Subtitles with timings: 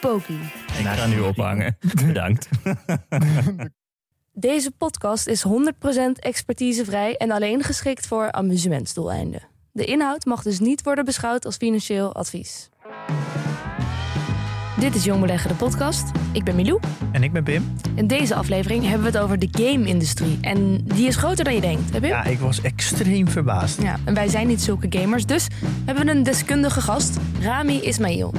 [0.00, 0.40] Poki.
[0.78, 1.76] Ik ga nu ophangen.
[2.06, 2.48] Bedankt.
[4.32, 5.50] Deze podcast is 100%
[6.12, 9.42] expertisevrij en alleen geschikt voor amusementsdoeleinden.
[9.72, 12.68] De inhoud mag dus niet worden beschouwd als financieel advies.
[14.78, 16.10] Dit is Jong Beleggen, de podcast.
[16.32, 16.80] Ik ben Milou.
[17.12, 17.72] En ik ben Pim.
[17.94, 20.38] In deze aflevering hebben we het over de game-industrie.
[20.40, 22.08] En die is groter dan je denkt, hè Pim?
[22.08, 23.82] Ja, ik was extreem verbaasd.
[23.82, 25.46] Ja, en wij zijn niet zulke gamers, dus
[25.84, 28.34] hebben we een deskundige gast, Rami Ismail.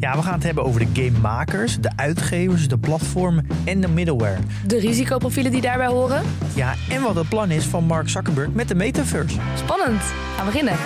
[0.00, 4.38] Ja, we gaan het hebben over de gamemakers, de uitgevers, de platformen en de middleware.
[4.66, 6.22] De risicoprofielen die daarbij horen.
[6.54, 9.38] Ja, en wat het plan is van Mark Zuckerberg met de metaverse.
[9.56, 10.02] Spannend.
[10.36, 10.76] Gaan we beginnen.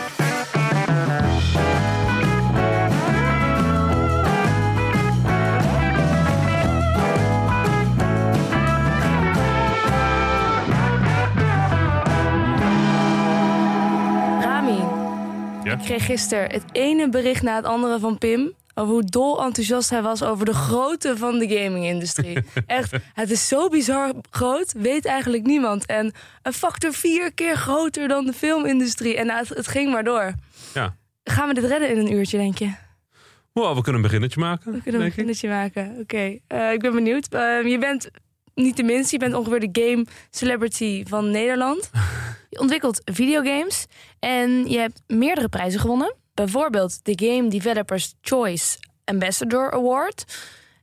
[14.41, 14.81] Rami,
[15.65, 15.73] Ja?
[15.73, 18.53] ik kreeg gisteren het ene bericht na het andere van Pim...
[18.75, 22.39] over hoe dol enthousiast hij was over de grootte van de gaming-industrie.
[22.67, 25.87] Echt, het is zo bizar groot, weet eigenlijk niemand.
[25.87, 29.17] En een factor vier keer groter dan de filmindustrie.
[29.17, 30.35] En nou, het, het ging maar door.
[30.75, 30.97] Ja.
[31.25, 32.75] Gaan we dit redden in een uurtje, denk je?
[33.53, 34.73] Wow, we kunnen een beginnetje maken.
[34.73, 35.13] We kunnen een ik.
[35.15, 35.97] beginnetje maken.
[36.01, 37.29] Oké, eh, ik ben benieuwd.
[37.29, 38.11] Eh, je bent
[38.55, 41.91] niet de minste, je bent ongeveer de game celebrity van Nederland.
[42.49, 43.87] Je ontwikkelt videogames
[44.19, 46.15] en je hebt meerdere prijzen gewonnen.
[46.35, 50.25] Bijvoorbeeld de Game Developers Choice Ambassador Award.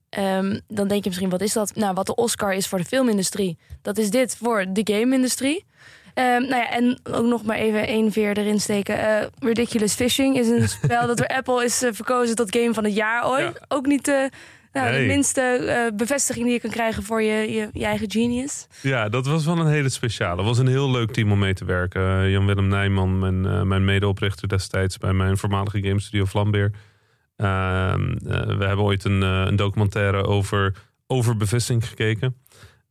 [0.10, 1.76] Ehm, dan denk je misschien, wat is dat?
[1.76, 5.66] Nou, wat de Oscar is voor de filmindustrie, dat is dit voor de game-industrie.
[6.14, 9.00] Ehm, nou ja, en ook nog maar even één veer erin steken.
[9.00, 12.84] Eh, Ridiculous Fishing is een spel dat door Apple is eh, verkozen tot game van
[12.84, 13.60] het jaar ooit.
[13.60, 13.66] Ja.
[13.68, 14.24] Ook niet eh,
[14.72, 18.68] nou, de minste eh, bevestiging die je kan krijgen voor je, je, je eigen genius.
[18.82, 20.36] Ja, dat was wel een hele speciale.
[20.36, 22.02] Het was een heel leuk team om mee te werken.
[22.02, 26.72] Eh, Jan-Willem Nijman, mijn, eh, mijn medeoprichter destijds bij mijn voormalige game studio Vlambeer.
[27.36, 30.76] Ehm, eh, we hebben ooit een, een documentaire over
[31.08, 32.36] overbevissing gekeken.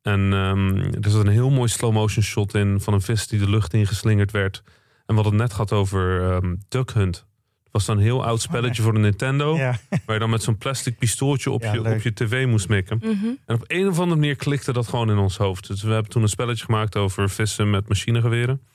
[0.03, 3.39] En ehm, er zat een heel mooi slow motion shot in van een vis die
[3.39, 4.63] de lucht ingeslingerd werd.
[5.07, 7.27] En we hadden het net gehad over ehm Duck Hunt.
[7.69, 9.57] Het was dan een heel oud spelletje voor de Nintendo.
[9.59, 11.95] Ja, Waar je dan met zo'n plastic pistooltje op, Ja, je, leuk.
[11.95, 12.99] op je tv moest mikken.
[13.03, 13.27] Mhm.
[13.47, 15.67] En op een of andere manier klikte dat gewoon in ons hoofd.
[15.67, 18.61] Dus we hebben toen een spelletje gemaakt over vissen met machinegeweren.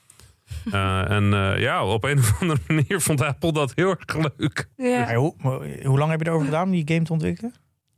[0.71, 4.67] Eh, en eh, ja, op een of andere manier vond Apple dat heel erg leuk.
[4.77, 5.15] Ja.
[5.15, 5.35] Hoe,
[5.83, 7.53] hoe lang heb je erover gedaan om die game te ontwikkelen?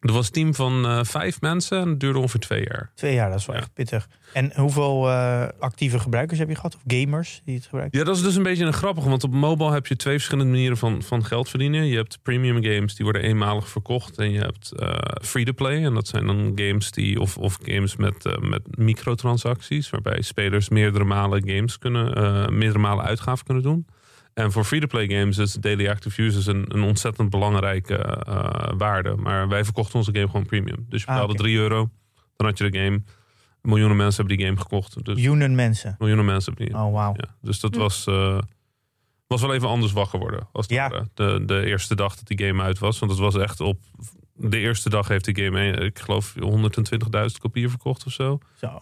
[0.06, 2.92] Er was een team van eh, vijf mensen en het duurde ongeveer twee jaar.
[2.96, 3.62] Twee jaar, dat is wel Ja.
[3.62, 4.08] echt pittig.
[4.34, 6.76] En hoeveel eh, actieve gebruikers heb je gehad?
[6.76, 8.00] Of gamers die het gebruiken?
[8.00, 10.52] Ja, dat is dus een beetje een grappige, want op mobile heb je twee verschillende
[10.52, 11.86] manieren van, van geld verdienen.
[11.86, 14.18] Je hebt premium games, die worden eenmalig verkocht.
[14.18, 18.40] En je hebt eh, free-to-play, en dat zijn dan games die, of, of games met,
[18.42, 23.86] met microtransacties, waarbij spelers meerdere malen games kunnen, meerdere malen uitgaven kunnen doen.
[24.36, 29.16] En voor free-to-play games is daily active users een, een ontzettend belangrijke eh, waarde.
[29.16, 30.86] Maar wij verkochten onze game gewoon premium.
[30.90, 31.44] Dus je Ah, betaalde oké.
[31.44, 31.90] 3 euro,
[32.36, 33.02] dan had je de game.
[33.62, 35.06] Miljoenen mensen hebben die game gekocht.
[35.06, 35.96] Dus Miljoenen mensen.
[36.00, 36.88] miljoenen mensen hebben die game.
[36.90, 37.14] Oh, wauw.
[37.18, 37.80] Ja, dus dat Hm.
[37.82, 38.38] was, eh,
[39.28, 40.48] was wel even anders wakker worden.
[40.52, 40.90] Als Ja.
[40.90, 41.08] ware.
[41.14, 43.00] de, de eerste dag dat die game uit was.
[43.00, 43.80] Want het was echt op.
[44.34, 48.38] De eerste dag heeft die game, eh, ik geloof, 120.000 kopieën verkocht of zo.
[48.60, 48.78] Zo.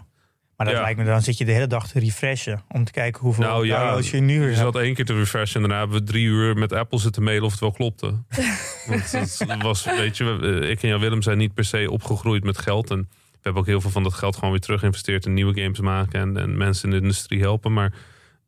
[0.64, 0.88] Maar dat Ja.
[0.88, 2.62] lijkt me, dan zit je de hele dag te refreshen.
[2.72, 5.14] Om te kijken hoeveel Nou ja, downloads je nu weer Je zat één keer te
[5.14, 8.06] refreshen en daarna hebben we drie uur met Apple zitten mailen of het wel klopte.
[8.88, 11.92] Want het was, weet je, we- eh, ik en Jan Willem zijn niet per se
[11.92, 12.90] opgegroeid met geld.
[12.92, 12.98] En
[13.32, 15.80] we hebben ook heel veel van dat geld gewoon weer terug geïnvesteerd in nieuwe games
[15.80, 17.74] maken en, en mensen in de industrie helpen.
[17.74, 17.94] Maar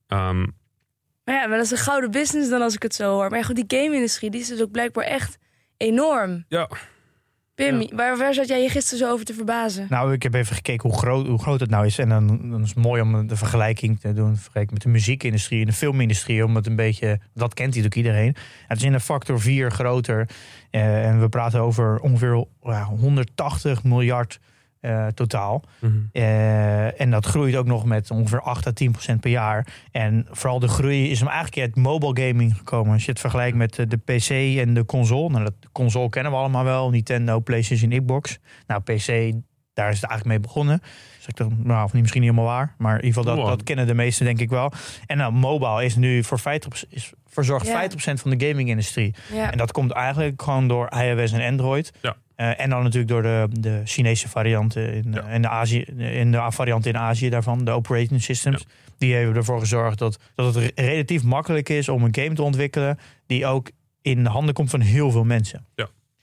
[0.08, 0.40] ehm,
[1.24, 3.30] Maar ja, maar dat is een gouden business dan als ik het zo hoor.
[3.30, 5.38] Maar ja, goed, die game-industrie die is dus ook blijkbaar echt
[5.78, 6.46] enorm.
[6.48, 6.70] ja,
[7.56, 9.88] Pim, waar, waar zat jij je gisteren zo over te verbazen?
[9.90, 11.98] Nou, ik heb even gekeken hoe groot, hoe groot het nou is.
[11.98, 15.60] En dan, dan is het mooi om de vergelijking te doen vergelijking met de muziekindustrie
[15.60, 16.46] en de filmindustrie.
[16.46, 18.36] Om het een beetje, dat kent natuurlijk iedereen.
[18.68, 20.30] Het is in een factor 4 groter.
[20.70, 24.40] Eh, en we praten over ongeveer ja, 180 miljard
[24.86, 25.64] eh, totaal.
[25.80, 25.94] mhm.
[26.12, 29.68] Eh, en dat groeit ook nog met ongeveer 8 à 10 procent per jaar.
[29.92, 32.94] En vooral de groei is hem eigenlijk uit mobile gaming gekomen.
[32.94, 34.30] Als je het vergelijkt met eh, de PC
[34.60, 35.30] en de console.
[35.30, 36.90] Nou, dat, de console kennen we allemaal wel.
[36.90, 38.40] Nintendo, PlayStation, Xbox.
[38.68, 39.34] Nou, PC,
[39.74, 40.80] daar is het eigenlijk mee begonnen.
[41.18, 42.76] Dus ik dacht, nou, of niet, misschien niet helemaal waar.
[42.78, 44.72] Maar in ieder geval, dat, dat kennen de meesten denk ik wel.
[45.06, 46.44] En nou, mobile is nu voor 50%,
[46.90, 47.90] is, verzorgt Ja.
[47.90, 49.14] 50% van de gaming-industrie.
[49.34, 49.52] Ja.
[49.52, 51.94] En dat komt eigenlijk gewoon door iOS en Android.
[52.02, 52.16] Ja.
[52.36, 55.22] Eh, en dan natuurlijk door de, de Chinese varianten in, Ja.
[55.22, 58.66] eh, en de, Azië, in de varianten in Azië daarvan, de operating systems.
[58.98, 62.42] Die hebben ervoor gezorgd dat, dat het re- relatief makkelijk is om een game te
[62.44, 63.72] ontwikkelen die ook
[64.02, 65.66] in de handen komt van heel veel mensen.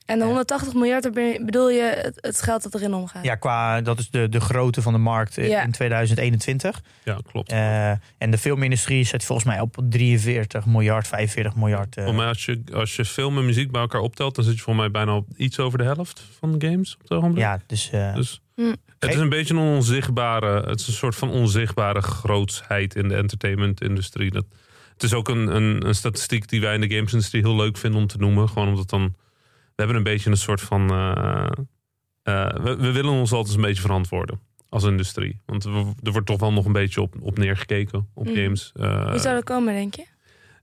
[0.06, 0.26] En de Ja.
[0.30, 3.24] 180 miljard, daar ben- bedoel je het, het geld dat erin omgaat?
[3.24, 5.62] Ja, qua, dat is de, de grootte van de markt eh, Ja.
[5.62, 6.82] in 2021.
[7.04, 7.50] Ja, klopt.
[7.52, 11.96] Eh, en de filmindustrie zit volgens mij op 43 miljard, 45 miljard.
[11.96, 12.04] eh.
[12.04, 14.60] Voor mij, als je, als je film en muziek bij elkaar optelt, dan zit je
[14.60, 17.42] voor mij bijna op iets over de helft van de games op het ogenblik.
[17.44, 18.74] ja, dus eh, Dus Hm.
[18.98, 23.14] het is een beetje een onzichtbare, het is een soort van onzichtbare grootsheid in de
[23.14, 24.30] entertainment-industrie.
[24.30, 24.44] Dat,
[24.92, 28.00] het is ook een, een, een statistiek die wij in de games-industrie heel leuk vinden
[28.00, 28.48] om te noemen.
[28.48, 29.14] Gewoon omdat dan,
[29.76, 31.46] hebben een beetje een soort van, eh,
[32.22, 35.40] eh, we, we willen ons altijd een beetje verantwoorden als industrie.
[35.46, 38.34] Want we- er wordt toch wel nog een beetje op, op neergekeken op Mhm.
[38.42, 38.72] games.
[38.74, 40.04] Eh, Hoe zou dat komen, denk je?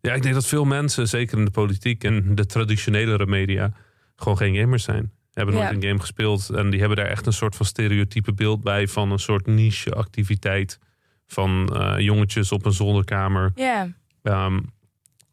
[0.01, 3.71] ja, ik denk dat veel mensen, zeker in de politiek en de traditionelere media,
[4.15, 5.11] gewoon geen gamers zijn.
[5.33, 5.75] Hebben nooit Ja.
[5.75, 9.11] een game gespeeld en die hebben daar echt een soort van stereotype beeld bij van
[9.11, 10.79] een soort niche activiteit
[11.25, 13.51] van jongetjes op een zolderkamer.
[13.55, 13.87] Ja,
[14.23, 14.59] Ehm,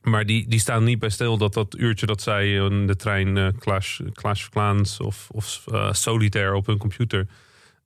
[0.07, 3.37] maar die, die staan niet bij stil dat dat uurtje dat zij in de trein
[3.37, 7.27] eh, Clash, Clash of Clans of, of eh, Solitaire op hun computer,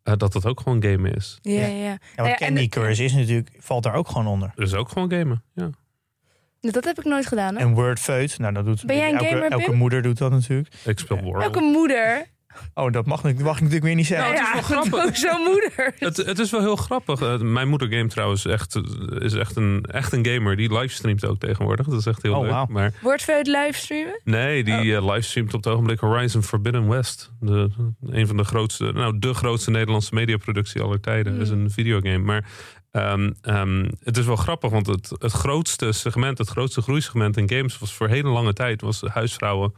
[0.02, 1.38] eh, dat dat ook gewoon gamen is.
[1.42, 1.66] ja, Ja.
[1.66, 1.98] ja.
[2.16, 4.52] ja, en Candy Crush is natuurlijk, valt daar ook gewoon onder.
[4.54, 5.70] Dus ook gewoon gamen, ja.
[6.60, 7.60] Dat heb ik nooit gedaan, hè?
[7.60, 10.74] En Wordfeud, nou dat doet Ben jij een elke, gamer, elke moeder doet dat natuurlijk.
[10.84, 11.42] Ik speel World.
[11.42, 12.26] Elke moeder.
[12.74, 14.32] Oh, dat mag, ik- mag ik natuurlijk weer niet zeggen.
[14.34, 15.16] Nou, het is wel grappig.
[15.16, 15.94] Zo'n moeder.
[15.98, 17.20] Het, het is wel heel grappig.
[17.20, 18.82] Eh, mijn moeder game trouwens echt, eh,
[19.18, 20.56] is echt een, echt een gamer.
[20.56, 21.86] Die livestreamt ook tegenwoordig.
[21.86, 22.50] Dat is echt heel Oh, leuk.
[22.50, 22.66] wauw.
[22.68, 24.20] Maar Wordfeud livestreamen?
[24.24, 27.32] nee, die eh, livestreamt op het ogenblik Horizon Forbidden West.
[27.40, 27.68] De,
[28.06, 31.32] een van de grootste, nou de grootste Nederlandse mediaproductie aller tijden.
[31.32, 31.42] Hmm.
[31.42, 32.18] is een videogame.
[32.18, 32.44] Maar
[32.90, 37.48] ehm, ehm, het is wel grappig, want het, het grootste segment, het grootste groeisegment in
[37.50, 39.72] games was voor hele lange tijd was huisvrouwen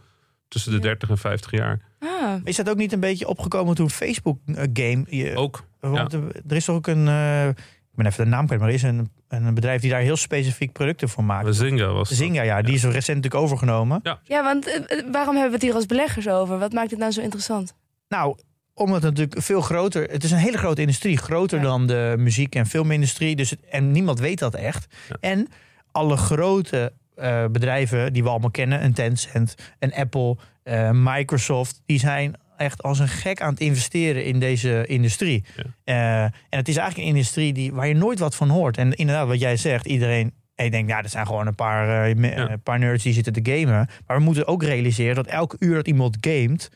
[0.53, 0.83] tussen de Ja.
[0.83, 1.81] 30 en 50 jaar.
[1.99, 5.05] Ah, Is dat ook niet een beetje opgekomen toen Facebook eh, game...
[5.09, 5.65] Je, Ook.
[5.81, 7.09] want er er is toch ook een...
[7.09, 10.01] eh, ik ben even de naam kwijt, maar er is een, een bedrijf die daar
[10.01, 11.55] heel specifiek producten voor maakt.
[11.55, 12.19] Zynga was dat.
[12.19, 14.01] Zynga, ja, die is recent natuurlijk overgenomen.
[14.23, 16.59] ja, want eh, waarom hebben we het hier als beleggers over?
[16.59, 17.75] Wat maakt het nou zo interessant?
[18.09, 18.37] Nou,
[18.75, 20.03] omdat het natuurlijk veel groter...
[20.11, 21.17] Het is een hele grote industrie.
[21.17, 21.65] Groter Ja.
[21.65, 23.37] dan de muziek- en filmindustrie.
[23.37, 24.95] Dus het- en niemand weet dat echt.
[25.09, 25.17] Ja.
[25.21, 25.49] En
[25.91, 28.85] alle grote eh, bedrijven die we allemaal kennen...
[28.85, 31.83] Een Tencent, een Apple, eh, Microsoft...
[31.87, 35.45] die zijn echt als een gek aan het investeren in deze industrie.
[35.57, 35.65] Ja.
[35.85, 38.77] Eh, en het is eigenlijk een industrie die, waar je nooit wat van hoort.
[38.77, 40.33] En inderdaad, wat jij zegt, iedereen...
[40.55, 42.51] En ik denk, ja, dat zijn gewoon een paar, me- Ja.
[42.51, 43.89] een paar nerds die zitten te gamen.
[44.07, 46.69] Maar we moeten ook realiseren dat elke uur dat iemand gamet...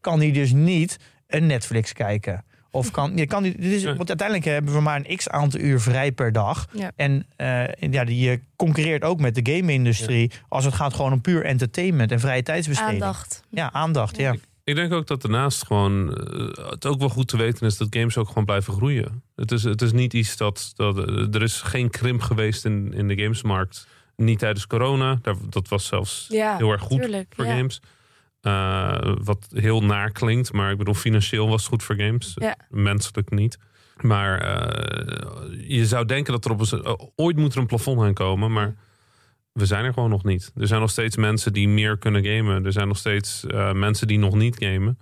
[0.00, 0.96] kan hij dus niet
[1.26, 2.44] een Netflix kijken.
[2.74, 5.80] Of kan, je kan dit is, want uiteindelijk hebben we maar een x aantal uur
[5.80, 6.66] vrij per dag.
[6.72, 6.92] Ja.
[6.96, 10.30] En eh, ja, die eh, concurreert ook met de game-industrie.
[10.48, 13.02] Als het gaat gewoon om puur entertainment en vrije tijdsbesteding.
[13.02, 13.42] Aandacht.
[13.50, 14.16] Ja, aandacht.
[14.16, 14.34] Ja.
[14.64, 17.86] Ik denk ook dat daarnaast gewoon eh, het ook wel goed te weten is dat
[17.90, 19.22] games ook gewoon blijven groeien.
[19.36, 20.96] Het is, het is niet iets dat, dat
[21.34, 23.86] er is geen krimp geweest in, in de gamesmarkt.
[24.16, 25.18] Niet tijdens corona.
[25.22, 27.32] Daar, dat was zelfs Ja, heel erg goed tuurlijk.
[27.36, 27.56] voor ja.
[27.56, 27.80] games.
[28.42, 32.32] Eh, wat heel naar klinkt, maar ik bedoel, financieel was het goed voor games.
[32.34, 32.56] Ja.
[32.70, 33.58] Menselijk niet.
[34.02, 38.00] Maar eh, je zou denken dat er op een, eh, ooit moet er een plafond
[38.00, 38.74] aan komen, maar
[39.52, 40.52] we zijn er gewoon nog niet.
[40.56, 42.64] Er zijn nog steeds mensen die meer kunnen gamen.
[42.64, 44.98] Er zijn nog steeds eh, mensen die nog niet gamen.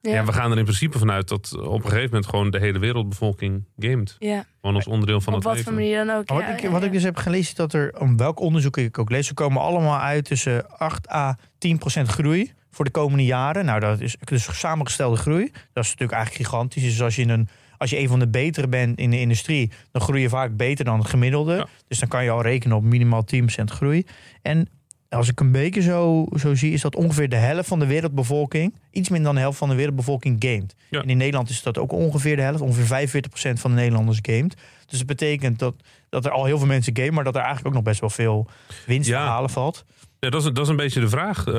[0.00, 0.12] Ja.
[0.12, 0.24] Ja.
[0.24, 3.64] we gaan er in principe vanuit dat op een gegeven moment gewoon de hele wereldbevolking
[3.78, 4.16] gamet.
[4.18, 4.44] Ja.
[4.60, 5.72] Gewoon als onderdeel van Op het wat leven.
[5.72, 6.28] voor manier dan ook.
[6.28, 6.86] Wat, ik, ja, wat ja.
[6.86, 9.62] ik dus heb gelezen, is dat er, om welk onderzoek ik ook lees, ze komen
[9.62, 13.64] allemaal uit tussen 8 à 10 procent groei voor de komende jaren.
[13.64, 15.50] Nou, dat is dus samengestelde groei.
[15.72, 16.82] Dat is natuurlijk eigenlijk gigantisch.
[16.82, 20.02] Dus als je een, als je een van de betere bent in de industrie, dan
[20.02, 21.54] groei je vaak beter dan het gemiddelde.
[21.54, 21.66] Ja.
[21.88, 24.06] Dus dan kan je al rekenen op minimaal 10 procent groei.
[24.42, 24.68] En
[25.08, 28.74] als ik een beetje zo, zo zie, is dat ongeveer de helft van de wereldbevolking,
[28.90, 30.74] iets minder dan de helft van de wereldbevolking gamet.
[30.90, 31.02] Ja.
[31.02, 34.56] En in Nederland is dat ook ongeveer de helft, ongeveer 45% van de Nederlanders gamet.
[34.86, 35.74] Dus dat betekent dat,
[36.08, 38.10] dat er al heel veel mensen gamen, maar dat er eigenlijk ook nog best wel
[38.10, 38.46] veel
[38.86, 39.26] winst te Ja.
[39.26, 39.84] halen valt.
[40.24, 41.46] Ja, dat is, dat is een beetje de vraag.
[41.46, 41.54] Eh,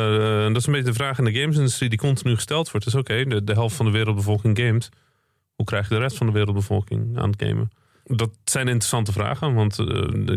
[0.48, 2.86] dat is een beetje de vraag in de gamesindustrie die continu gesteld wordt.
[2.86, 4.90] Dus oké, de, de helft van de wereldbevolking gamet.
[5.56, 7.70] Hoe krijg je de rest van de wereldbevolking aan het gamen?
[8.04, 9.54] Dat zijn interessante vragen.
[9.54, 9.86] Want eh,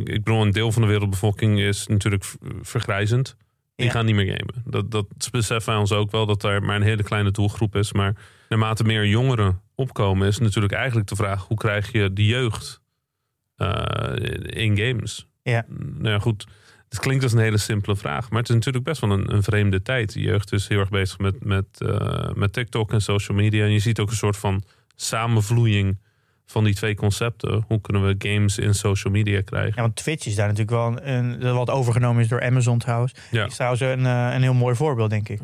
[0.05, 2.25] ik bedoel, een deel van de wereldbevolking is natuurlijk
[2.63, 3.37] vergrijzend.
[3.77, 3.93] Die Ja.
[3.93, 4.55] gaan niet meer gamen.
[4.65, 7.93] Dat, dat beseffen wij ons ook wel, dat er maar een hele kleine doelgroep is.
[7.93, 8.17] Maar
[8.49, 12.81] naarmate meer jongeren opkomen, is natuurlijk eigenlijk de vraag: hoe krijg je de jeugd
[13.57, 14.13] eh,
[14.47, 15.27] in games?
[15.43, 15.65] Ja.
[15.69, 16.47] Nou ja, goed.
[16.89, 19.43] Het klinkt als een hele simpele vraag, maar het is natuurlijk best wel een, een
[19.43, 20.13] vreemde tijd.
[20.13, 23.65] De jeugd is heel erg bezig met, met, eh, met TikTok en social media.
[23.65, 24.63] En je ziet ook een soort van
[24.97, 25.99] samenvloeiing
[26.47, 27.65] van die twee concepten.
[27.67, 29.73] Hoe kunnen we games in social media krijgen?
[29.77, 33.13] Ja, want Twitch is daar natuurlijk wel een, een- wat overgenomen is door Amazon trouwens.
[33.31, 33.45] Ja.
[33.47, 35.41] Is trouwens een, eh, een heel mooi voorbeeld, denk ik.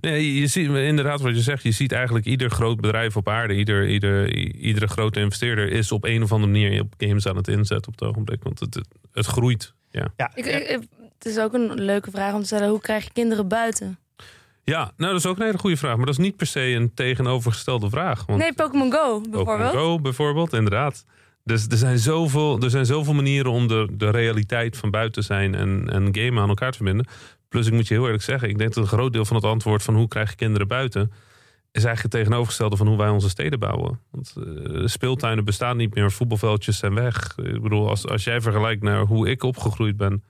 [0.00, 1.62] Nee, je ziet inderdaad wat je zegt.
[1.62, 6.04] Je ziet eigenlijk ieder groot bedrijf op aarde, ieder, ieder, iedere grote investeerder is op
[6.04, 8.42] een of andere manier op games aan het inzetten op het ogenblik.
[8.42, 9.72] Want het, het, het groeit.
[9.90, 10.06] Ja.
[10.16, 10.88] Ja, Ik, ik- ik-
[11.18, 12.68] het is ook een leuke vraag om te stellen.
[12.68, 13.98] Hoe krijg je kinderen buiten?
[14.64, 15.96] ja, nou dat is ook een hele goede vraag.
[15.96, 18.26] Maar dat is niet per se een tegenovergestelde vraag.
[18.26, 19.46] Want Nee, Pokémon Go bijvoorbeeld.
[19.58, 21.04] Pokémon Go bijvoorbeeld, inderdaad.
[21.44, 25.54] Dus er zijn zoveel, er zijn zoveel manieren om de, de realiteit van buiten zijn
[25.54, 27.06] en, en gamen aan elkaar te verbinden.
[27.54, 29.44] Plus, ik moet je heel eerlijk zeggen, ik denk dat een groot deel van het
[29.44, 31.12] antwoord van hoe krijg je kinderen buiten,
[31.72, 34.00] is eigenlijk het tegenovergestelde van hoe wij onze steden bouwen.
[34.10, 37.34] Want eh, speeltuinen bestaan niet meer, voetbalveldjes zijn weg.
[37.36, 40.24] Ik bedoel, als, als jij vergelijkt naar hoe ik opgegroeid ben.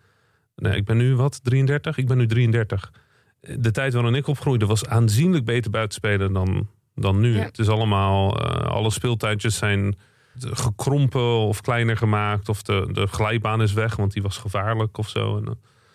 [0.56, 1.96] Nee, ik ben nu wat, 33?
[1.96, 2.92] Ik ben nu 33.
[3.40, 7.34] De tijd waarin ik opgroeide was aanzienlijk beter buitenspelen dan, dan nu.
[7.34, 7.42] Ja.
[7.42, 9.96] Het is allemaal, eh, alle speeltuintjes zijn
[10.38, 12.48] gekrompen of kleiner gemaakt.
[12.48, 15.36] Of de, de glijbaan is weg, want die was gevaarlijk of zo.
[15.36, 15.52] En, eh,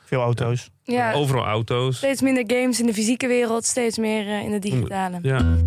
[0.09, 0.69] veel auto's.
[0.83, 1.97] Ja, overal auto's.
[1.97, 5.19] steeds minder games in de fysieke wereld, steeds meer eh, in de digitale.
[5.21, 5.57] Ja,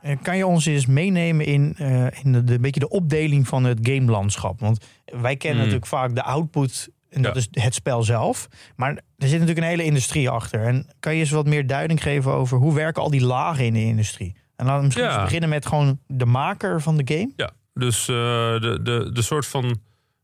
[0.00, 3.48] Eh, Kan je ons eens meenemen in, eh, in de, de, een beetje de opdeling
[3.48, 4.60] van het gamelandschap?
[4.60, 5.56] Want wij kennen Hmm.
[5.58, 7.40] natuurlijk vaak de output en dat Ja.
[7.40, 8.48] is het spel zelf.
[8.76, 10.64] Maar er zit natuurlijk een hele industrie achter.
[10.66, 13.72] En kan je eens wat meer duiding geven over hoe werken al die lagen in
[13.72, 14.36] de industrie?
[14.56, 15.14] En laten we misschien Ja.
[15.14, 17.30] eens beginnen met gewoon de maker van de game.
[17.36, 17.50] ja.
[17.74, 18.14] Dus eh,
[18.60, 19.80] de, de, de soort van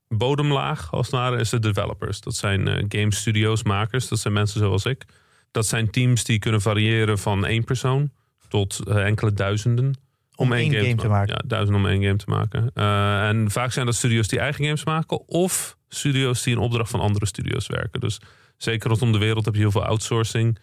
[0.09, 2.21] bodemlaag als het ware is de developers.
[2.21, 4.09] Dat zijn eh, game studios, makers.
[4.09, 5.05] Dat zijn mensen zoals ik.
[5.51, 8.11] Dat zijn teams die kunnen variëren van één persoon
[8.49, 9.95] tot eh, enkele duizenden.
[10.35, 11.35] Om, één, game, te maken.
[11.35, 12.71] Ja, duizenden om één game te maken.
[13.29, 15.29] En vaak zijn dat studios die eigen games maken.
[15.29, 18.01] Of studio's die in opdracht van andere studio's werken.
[18.01, 18.21] Dus
[18.57, 20.59] zeker rondom de wereld heb je heel veel outsourcing.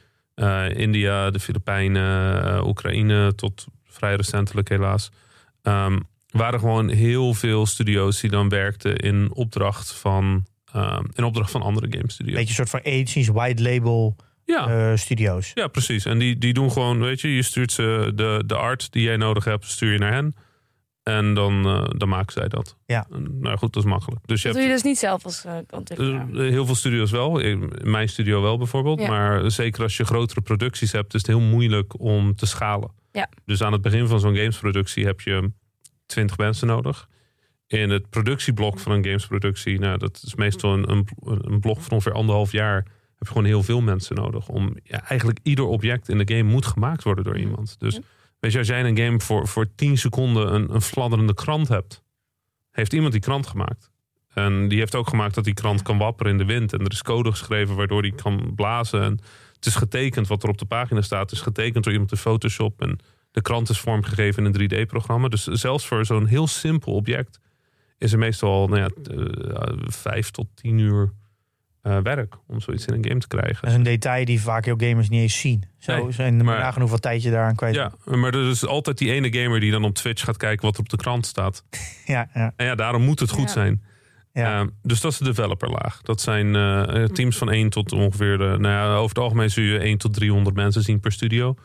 [0.73, 5.11] India, de Filipijnen, Oekraïne tot vrij recentelijk helaas.
[5.61, 5.99] Ehm,
[6.37, 11.61] waren gewoon heel veel studio's die dan werkten in opdracht van, ehm, in opdracht van
[11.61, 12.35] andere game Een studio's.
[12.35, 14.15] beetje een soort van agencies, white label
[14.45, 15.51] Ja, eh, studio's.
[15.53, 16.05] ja, precies.
[16.05, 19.17] En die, die doen gewoon, weet je, je stuurt ze de, de art die jij
[19.17, 20.35] nodig hebt, stuur je naar hen.
[21.03, 22.77] En dan, eh, dan maken zij dat.
[22.85, 23.07] Ja.
[23.11, 24.21] En, nou goed, dat is makkelijk.
[24.27, 26.29] Dus je Dat hebt doe je dus niet zelf als eh, ontwikkelaar.
[26.33, 27.39] eh, heel veel studio's wel.
[27.39, 28.99] In mijn studio wel bijvoorbeeld.
[28.99, 29.07] Ja.
[29.07, 32.91] Maar zeker als je grotere producties hebt, is het heel moeilijk om te schalen.
[33.11, 33.29] Ja.
[33.45, 35.51] Dus aan het begin van zo'n gamesproductie heb je
[36.05, 37.09] 20 mensen nodig.
[37.67, 41.91] In het productieblok van een gamesproductie, nou, dat is meestal een, een, een blok van
[41.91, 42.75] ongeveer anderhalf jaar.
[42.75, 44.47] Heb je gewoon heel veel mensen nodig.
[44.47, 47.79] Om ja, eigenlijk ieder object in de game moet gemaakt worden door iemand.
[47.79, 47.99] Dus
[48.39, 51.67] weet je, als jij in een game voor, voor 10 seconden een, een fladderende krant
[51.67, 52.03] hebt,
[52.71, 53.91] heeft iemand die krant gemaakt.
[54.35, 56.73] En die heeft ook gemaakt dat die krant kan wapperen in de wind.
[56.73, 59.01] En er is code geschreven waardoor die kan blazen.
[59.01, 59.19] En
[59.55, 61.21] het is getekend wat er op de pagina staat.
[61.21, 62.81] Het is getekend door iemand in Photoshop.
[62.81, 62.99] En
[63.35, 65.27] de krant is vormgegeven in een 3D-programma.
[65.27, 67.39] Dus zelfs voor zo'n heel simpel object
[67.97, 71.11] is er meestal nou ja, eh, vijf tot tien uur
[71.81, 73.61] eh, werk om zoiets in een game te krijgen.
[73.61, 75.63] Dat is een detail die vaak heel gamers niet eens zien.
[75.77, 78.97] Zo Nee, zijn er maar- hoeveel tijd je daaraan kwijt Ja, maar er is altijd
[78.97, 81.63] die ene gamer die dan op Twitch gaat kijken wat er op de krant staat.
[82.05, 83.51] ja, ja, En ja, daarom moet het goed Ja.
[83.51, 83.83] zijn.
[84.33, 84.61] ja.
[84.61, 86.01] Uh, dus dat is de developerlaag.
[86.01, 89.63] Dat zijn eh, teams van 1 tot ongeveer, de, nou ja, over het algemeen zul
[89.63, 91.55] je 1 tot 300 mensen zien per studio.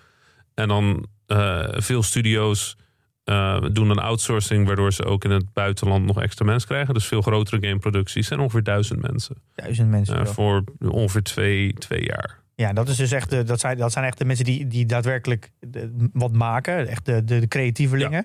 [0.60, 2.76] En dan eh, veel studio's
[3.24, 6.94] eh, doen een outsourcing, waardoor ze ook in het buitenland nog extra mensen krijgen.
[6.94, 9.36] Dus veel grotere gameproducties zijn ongeveer duizend mensen.
[9.54, 10.20] Duizend mensen.
[10.20, 12.38] eh, voor ongeveer twee, twee jaar.
[12.54, 14.86] Ja, dat, is dus echt de, dat, zijn, dat zijn echt de mensen die, die
[14.86, 16.88] daadwerkelijk de- wat maken.
[16.88, 18.24] Echt de, de, de creatievelingen.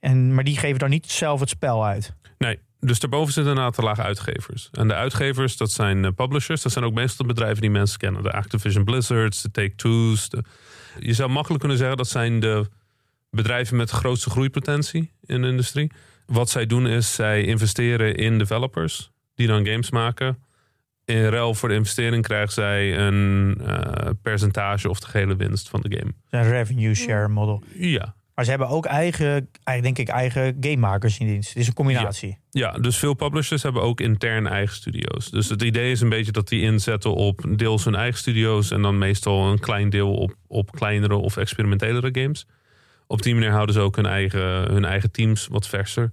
[0.00, 2.14] En, maar die geven dan niet zelf het spel uit.
[2.38, 4.68] Nee, dus daarboven zitten een aantal lagen uitgevers.
[4.72, 6.62] En de uitgevers, dat zijn publishers.
[6.62, 8.22] Dat zijn ook meestal bedrijven die mensen kennen.
[8.22, 10.28] De Activision Blizzards, de Take-Two's.
[10.28, 10.42] De...
[10.98, 12.66] Je zou makkelijk kunnen zeggen dat zijn de
[13.30, 15.90] bedrijven met de grootste groeipotentie in de industrie.
[16.26, 20.38] Wat zij doen is, zij investeren in developers die dan games maken.
[21.04, 25.80] In ruil voor de investering krijgen zij een eh, percentage of de gehele winst van
[25.80, 26.12] de game.
[26.30, 27.62] Een revenue share model.
[27.74, 31.48] Ja, Maar ze hebben ook eigen, eigen denk ik, eigen gamemakers in dienst.
[31.48, 32.38] Het is een combinatie.
[32.50, 35.30] Ja, dus veel publishers hebben ook intern eigen studio's.
[35.30, 38.82] Dus het idee is een beetje dat die inzetten op deels hun eigen studio's en
[38.82, 42.46] dan meestal een klein deel op, op kleinere of experimentelere games.
[43.06, 46.12] Op die manier houden ze ook hun eigen, hun eigen teams wat verser.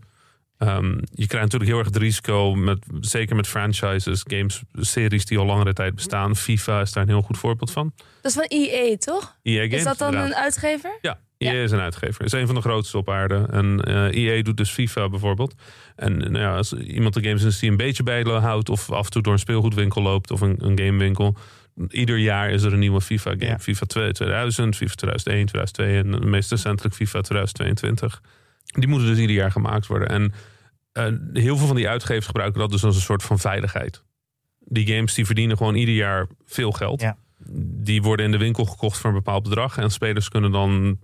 [0.58, 5.38] Ehm, je krijgt natuurlijk heel erg het risico, met, zeker met franchises, games, series die
[5.38, 6.36] al langere tijd bestaan.
[6.36, 7.94] FIFA is daar een heel goed voorbeeld van.
[7.96, 9.38] Dat is van EA, toch?
[9.44, 10.38] EA Games, is dat dan inderdaad.
[10.38, 10.98] een uitgever?
[11.02, 12.26] Ja, EA is een uitgever.
[12.26, 13.48] Is een van de grootste op aarde.
[13.52, 15.56] En eh EA doet dus FIFA bijvoorbeeld.
[15.96, 18.70] En nou ja, als iemand de gamesindustrie een beetje bijhoudt...
[18.70, 21.38] of af en toe door een speelgoedwinkel loopt of een, een gamewinkel...
[21.90, 23.46] ieder jaar is er een nieuwe FIFA-game.
[23.46, 23.60] Ja.
[23.60, 28.22] FIFA 2 2000, FIFA 2001, 2002 en de meest recentelijk FIFA 2022.
[28.64, 30.08] Die moeten dus ieder jaar gemaakt worden.
[30.08, 30.34] En
[30.92, 34.04] eh, heel veel van die uitgevers gebruiken dat dus als een soort van veiligheid.
[34.60, 37.02] Die games die verdienen gewoon ieder jaar veel geld.
[37.02, 37.18] Ja.
[37.84, 39.78] Die worden in de winkel gekocht voor een bepaald bedrag.
[39.78, 41.00] En spelers kunnen dan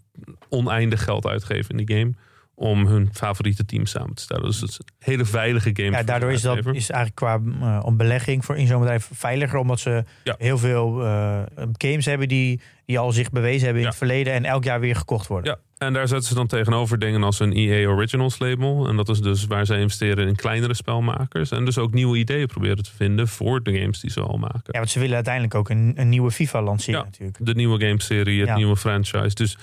[0.53, 2.13] oneindig geld uitgeven in die game.
[2.55, 4.43] Om hun favoriete team samen te stellen.
[4.45, 5.91] Dus het is een hele veilige game.
[5.91, 7.41] Ja, daardoor is dat is eigenlijk qua
[7.81, 9.59] om belegging voor in zo'n bedrijf veiliger.
[9.59, 10.35] Omdat ze Ja.
[10.37, 11.41] heel veel eh,
[11.77, 13.87] games hebben die, die al zich bewezen hebben in Ja.
[13.87, 14.33] het verleden.
[14.33, 15.51] En elk jaar weer gekocht worden.
[15.77, 18.87] Ja, en daar zetten ze dan tegenover dingen als een EA Originals label.
[18.87, 21.51] En dat is dus waar ze investeren in kleinere spelmakers.
[21.51, 24.61] En dus ook nieuwe ideeën proberen te vinden voor de games die ze al maken.
[24.65, 27.05] Ja, want ze willen uiteindelijk ook een, een nieuwe FIFA lanceren Ja.
[27.05, 27.37] natuurlijk.
[27.41, 29.35] De nieuwe gameserie, het nieuwe franchise.
[29.35, 29.57] Dus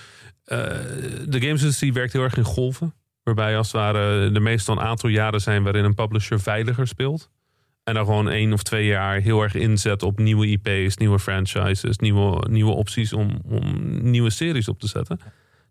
[1.28, 2.94] de gamesindustrie werkt heel erg in golven.
[3.22, 7.30] Waarbij als het ware er meestal een aantal jaren zijn waarin een publisher veiliger speelt.
[7.84, 11.98] En dan gewoon één of twee jaar heel erg inzet op nieuwe IP's, nieuwe franchises,
[11.98, 15.20] nieuwe, nieuwe opties om, om nieuwe series op te zetten.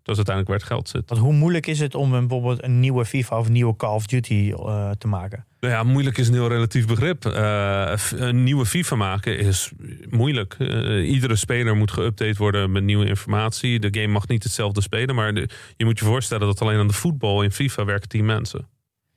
[0.10, 1.10] Dat is uiteindelijk waar het geld zit.
[1.10, 3.94] Want hoe moeilijk is het om een, bijvoorbeeld een nieuwe FIFA of een nieuwe Call
[3.94, 5.46] of Duty eh, te maken?
[5.60, 7.26] Nou ja, moeilijk is een heel relatief begrip.
[7.26, 9.72] Eh, een nieuwe FIFA maken is
[10.10, 10.56] moeilijk.
[10.60, 13.80] Eh, iedere speler moet geüpdate worden met nieuwe informatie.
[13.80, 16.88] De game mag niet hetzelfde spelen, maar de- je moet je voorstellen dat alleen aan
[16.88, 18.68] de voetbal in FIFA werken tien mensen.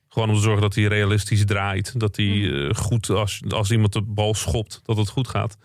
[0.09, 2.01] Gewoon om te zorgen dat hij realistisch draait.
[2.01, 5.57] Dat hij eh, goed, als, als iemand de bal schopt, dat het goed gaat.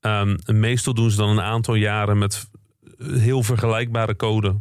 [0.00, 2.48] Ehm, meestal doen ze dan een aantal jaren met
[2.98, 4.60] heel vergelijkbare code.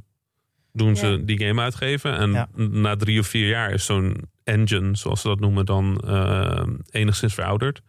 [0.73, 1.17] Doen ze Ja.
[1.17, 2.17] die game uitgeven.
[2.17, 2.47] En Ja.
[2.55, 7.33] na drie of vier jaar is zo'n engine, zoals ze dat noemen, dan eh, enigszins
[7.33, 7.81] verouderd.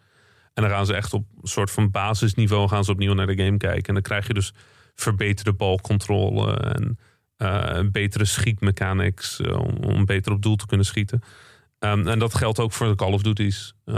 [0.55, 3.45] En dan gaan ze echt op een soort van basisniveau gaan ze opnieuw naar de
[3.45, 3.87] game kijken.
[3.87, 4.53] En dan krijg je dus
[4.95, 6.99] verbeterde balcontrole en
[7.37, 11.21] eh, betere schietmechanics eh, om, om beter op doel te kunnen schieten.
[11.79, 13.75] Ehm, en dat geldt ook voor de Call of Duty's.
[13.85, 13.95] Eh,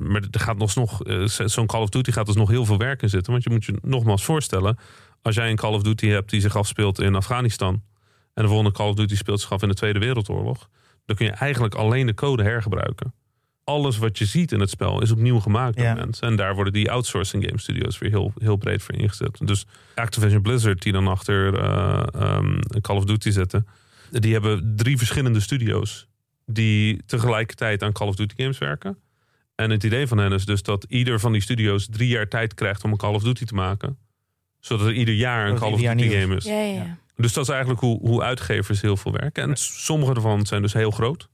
[0.00, 1.00] maar er gaat nog, nog
[1.44, 3.32] zo'n Call of Duty gaat dus nog heel veel werk in zitten.
[3.32, 4.78] Want je moet je nogmaals voorstellen,
[5.22, 7.82] als jij een Call of Duty hebt die zich afspeelt in Afghanistan
[8.34, 10.68] en de volgende Call of Duty speelt zich af in de Tweede Wereldoorlog,
[11.06, 13.14] dan kun je eigenlijk alleen de code hergebruiken.
[13.64, 16.26] Alles wat je ziet in het spel is opnieuw gemaakt door mensen.
[16.26, 19.38] En daar worden die outsourcing game studios weer heel, heel breed voor ingezet.
[19.44, 23.66] Dus Activision Blizzard, die dan achter ehm, Call of Duty zitten,
[24.10, 26.06] die hebben drie verschillende studio's
[26.46, 28.98] die tegelijkertijd aan Call of Duty games werken.
[29.54, 32.54] En het idee van hen is dus dat ieder van die studio's drie jaar tijd
[32.54, 33.98] krijgt om een Call of Duty te maken.
[34.66, 36.44] Zodat er ieder jaar een Call of Duty game is.
[36.44, 36.74] Ja, ja, ja.
[36.74, 36.98] Ja.
[37.16, 39.42] Dus dat is eigenlijk hoe, hoe uitgevers heel veel werken.
[39.42, 41.28] En sommige ervan zijn dus heel groot.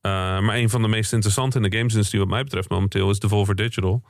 [0.00, 3.18] Eh, maar een van de meest interessante in de gamesindustrie wat mij betreft momenteel is
[3.18, 4.02] Devolver Digital.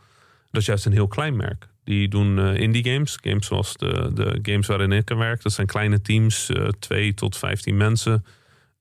[0.51, 1.69] Dat is juist een heel klein merk.
[1.85, 3.19] Die doen eh, indie games.
[3.21, 5.43] Games zoals de, de games waarin ik aan werk.
[5.43, 8.25] Dat zijn kleine teams, eh 2 tot 15 mensen.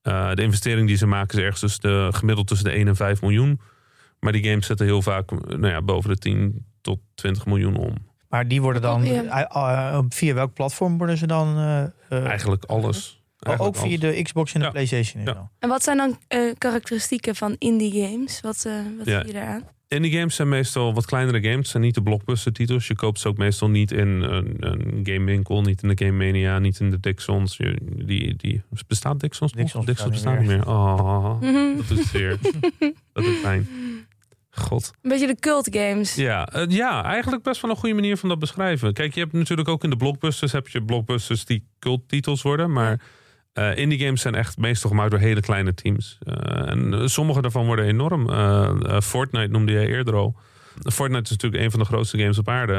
[0.01, 2.95] Eh, de investering die ze maken is ergens dus de, gemiddeld tussen de 1 en
[2.95, 3.59] 5 miljoen.
[4.19, 7.75] Maar die games zetten heel vaak eh, nou ja, boven de 10 tot 20 miljoen
[7.75, 7.95] om.
[8.29, 9.23] Maar die worden dan, ja.
[9.23, 11.57] eh, eh, via welk platform worden ze dan?
[11.57, 13.21] eh, eh, Eigenlijk alles.
[13.39, 14.15] oh, ook Eigenlijk via alles.
[14.17, 14.71] de Xbox en de Ja.
[14.71, 15.21] PlayStation?
[15.25, 15.39] en Ja.
[15.39, 15.49] zo.
[15.59, 18.41] En wat zijn dan eh, karakteristieken van indie games?
[18.41, 19.17] Wat, eh wat Ja.
[19.19, 19.63] zie je daaraan?
[19.89, 21.69] Indie games zijn meestal wat kleinere games.
[21.69, 22.87] Zijn niet de blockbuster titels.
[22.87, 25.61] Je koopt ze ook meestal niet in een, een gamewinkel.
[25.61, 26.59] Niet in de Game Mania.
[26.59, 27.57] Niet in de Dixons.
[27.57, 29.61] Je- Die, die, bestaat Dixons nog?
[29.61, 30.67] Dixons Dixons bestaat niet meer.
[30.67, 31.41] Oh,
[31.77, 32.37] dat doet zeer.
[33.13, 33.67] dat doet pijn.
[34.57, 34.91] God.
[35.01, 36.15] Een beetje de cult games.
[36.15, 38.93] Ja, eh, ja, eigenlijk best wel een goede manier van dat beschrijven.
[38.93, 40.51] Kijk, je hebt natuurlijk ook in de blockbusters...
[40.51, 42.71] heb je blockbusters die culttitels worden.
[42.71, 43.01] Maar
[43.53, 46.17] eh, indie games zijn echt meestal gemaakt door hele kleine teams.
[46.19, 48.29] Eh, en sommige daarvan worden enorm.
[49.01, 50.35] Fortnite noemde jij eerder al.
[50.91, 52.73] Fortnite is natuurlijk een van de grootste games op aarde.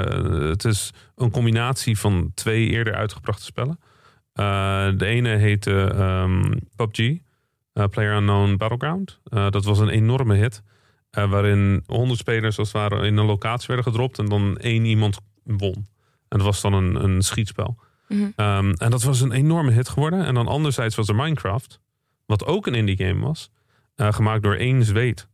[0.49, 3.79] Het is een combinatie van twee eerder uitgebrachte spellen.
[4.99, 7.19] De ene heette ehm, PUBG,
[7.91, 9.21] Player Unknown Battleground.
[9.25, 10.63] Dat was een enorme hit.
[11.11, 14.19] Eh, waarin 100 spelers als het ware in een locatie werden gedropt.
[14.19, 15.75] En dan één iemand won.
[16.29, 17.77] En dat was dan een, een schietspel.
[18.09, 18.29] Mhm.
[18.37, 20.25] Ehm, en dat was een enorme hit geworden.
[20.25, 21.81] En dan anderzijds was er Minecraft.
[22.27, 23.51] Wat ook een indie game was.
[23.95, 25.29] eh, gemaakt door één Zweed.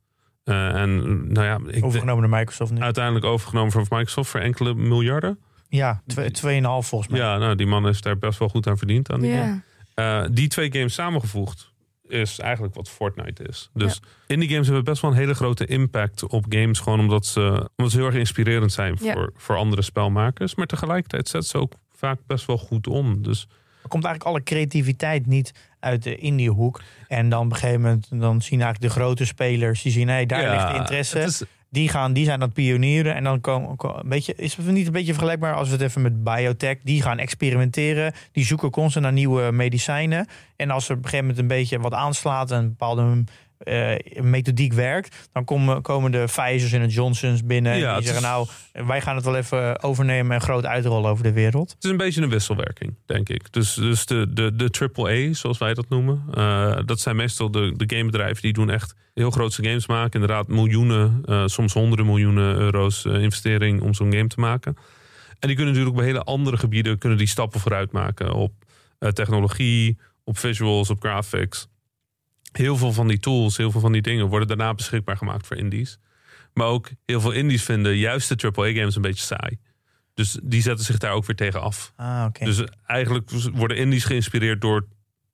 [0.44, 0.96] Eh, en
[1.32, 2.80] nou ja, ik Overgenomen door Microsoft nu.
[2.80, 5.38] uiteindelijk overgenomen van Microsoft voor enkele miljarden.
[5.68, 7.20] ja, twee- 2,5 volgens mij.
[7.20, 9.10] Ja, nou, die man is daar best wel goed aan verdiend.
[9.12, 9.62] Aan die, game.
[9.94, 11.72] Eh, die twee games samengevoegd
[12.14, 13.70] is eigenlijk wat Fortnite is.
[13.74, 16.79] Dus indie games hebben best wel een hele grote impact op games.
[16.79, 19.12] Gewoon omdat ze, omdat ze heel erg inspirerend zijn Ja.
[19.12, 20.55] voor, voor andere spelmakers.
[20.55, 23.22] Maar tegelijkertijd zetten ze ook vaak best wel goed om.
[23.22, 23.46] Dus
[23.83, 26.83] Er komt eigenlijk alle creativiteit niet uit de indie-hoek.
[27.09, 29.83] En dan op een gegeven moment dan zien eigenlijk de grote spelers...
[29.83, 31.18] die zien, hé, daar ja, ligt de interesse.
[31.20, 31.42] is-
[31.74, 33.14] Die, gaan, die zijn het pionieren.
[33.14, 33.76] En dan komen...
[33.76, 36.76] ko- Een beetje, is het niet een beetje vergelijkbaar als we het even met biotech...
[36.82, 38.12] die gaan experimenteren.
[38.32, 40.26] Die zoeken constant naar nieuwe medicijnen.
[40.56, 42.50] En als er op een gegeven moment een beetje wat aanslaat...
[42.50, 43.24] een bepaalde
[44.20, 47.77] methodiek werkt, dan komen, komen de Pfizer's en de Johnsons binnen.
[47.77, 51.24] Ja, en die zeggen, nou, wij gaan het wel even overnemen en groot uitrollen over
[51.24, 51.70] de wereld.
[51.70, 53.53] Het is een beetje een wisselwerking, denk ik.
[53.53, 57.72] Dus, dus de, de, de AAA, zoals wij dat noemen, eh, dat zijn meestal de,
[57.77, 60.20] de gamebedrijven die doen echt heel grootse games maken.
[60.20, 64.77] Inderdaad, miljoenen, eh, soms honderden miljoenen euro's eh, investering om zo'n game te maken.
[65.38, 68.33] En die kunnen natuurlijk op hele andere gebieden kunnen die stappen vooruit maken.
[68.33, 68.53] Op
[68.98, 71.68] eh, technologie, op visuals, op graphics.
[72.57, 75.57] Heel veel van die tools, heel veel van die dingen worden daarna beschikbaar gemaakt voor
[75.57, 75.99] indies.
[76.53, 79.59] Maar ook heel veel indies vinden juist de AAA-games een beetje saai.
[80.14, 81.93] Dus die zetten zich daar ook weer tegen af.
[81.97, 82.27] Ah.
[82.38, 84.87] Dus eigenlijk worden indies geïnspireerd door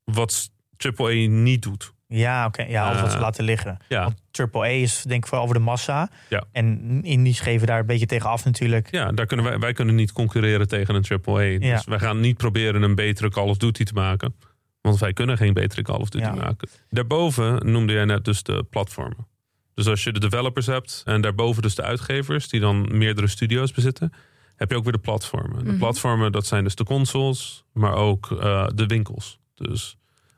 [0.04, 1.92] wat AAA niet doet.
[2.06, 2.62] Ja, oké.
[2.62, 3.78] Ja, alles wat ze Eh, laten liggen.
[3.88, 6.10] Ja, Want AAA is denk ik vooral over de massa.
[6.28, 6.44] Ja.
[6.52, 8.90] En indies geven daar een beetje tegen af natuurlijk.
[8.90, 11.40] ja daar kunnen wij, wij kunnen niet concurreren tegen een AAA.
[11.40, 11.58] Ja.
[11.74, 14.34] Dus wij gaan niet proberen een betere Call of Duty te maken.
[14.80, 16.34] Want wij kunnen geen betere Call of Duty Ja.
[16.34, 16.68] maken.
[16.88, 19.26] Daarboven noemde jij net dus de platformen.
[19.74, 22.48] Dus als je de developers hebt en daarboven dus de uitgevers...
[22.48, 24.12] die dan meerdere studio's bezitten...
[24.56, 25.64] heb je ook weer de platformen.
[25.64, 25.78] De Mhm.
[25.78, 27.64] platformen, dat zijn dus de consoles...
[27.72, 29.38] maar ook eh, de winkels.
[29.54, 29.96] Dus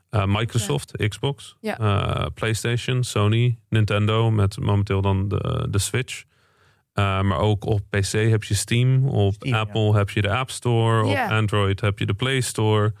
[0.09, 1.77] eh, Microsoft, Xbox, Ja.
[1.79, 4.31] eh, PlayStation, Sony, Nintendo...
[4.31, 6.23] met momenteel dan de, de Switch...
[6.93, 9.07] Uh, maar ook op PC heb je Steam.
[9.07, 9.59] Op Steam, ja.
[9.59, 11.07] Apple heb je de App Store.
[11.07, 11.25] Ja.
[11.25, 12.93] Op Android heb je de Play Store.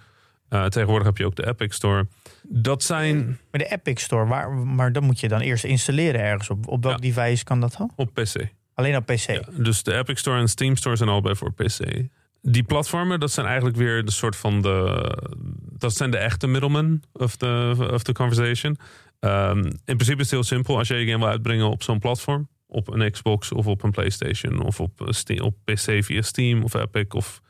[0.53, 2.07] Uh, tegenwoordig heb je ook de Epic Store.
[2.43, 6.49] Dat zijn Maar de Epic Store, waar, maar dat moet je dan eerst installeren ergens
[6.49, 6.67] op.
[6.67, 7.11] Op welk Ja.
[7.11, 7.91] device kan dat dan?
[7.95, 8.35] op PC.
[8.73, 9.27] Alleen op PC.
[9.27, 11.79] Ja, dus de Epic Store en Steam Store zijn allebei voor PC.
[12.41, 15.07] Die platformen, dat zijn eigenlijk weer de soort van de...
[15.77, 18.77] Dat zijn de echte middlemen of the, of the conversation.
[19.19, 20.77] Um, in principe is het heel simpel.
[20.77, 22.47] Als je je game wil uitbrengen op zo'n platform...
[22.67, 24.61] op een Xbox of op een PlayStation...
[24.61, 27.41] of op, eh, Steam, op PC via Steam of Epic of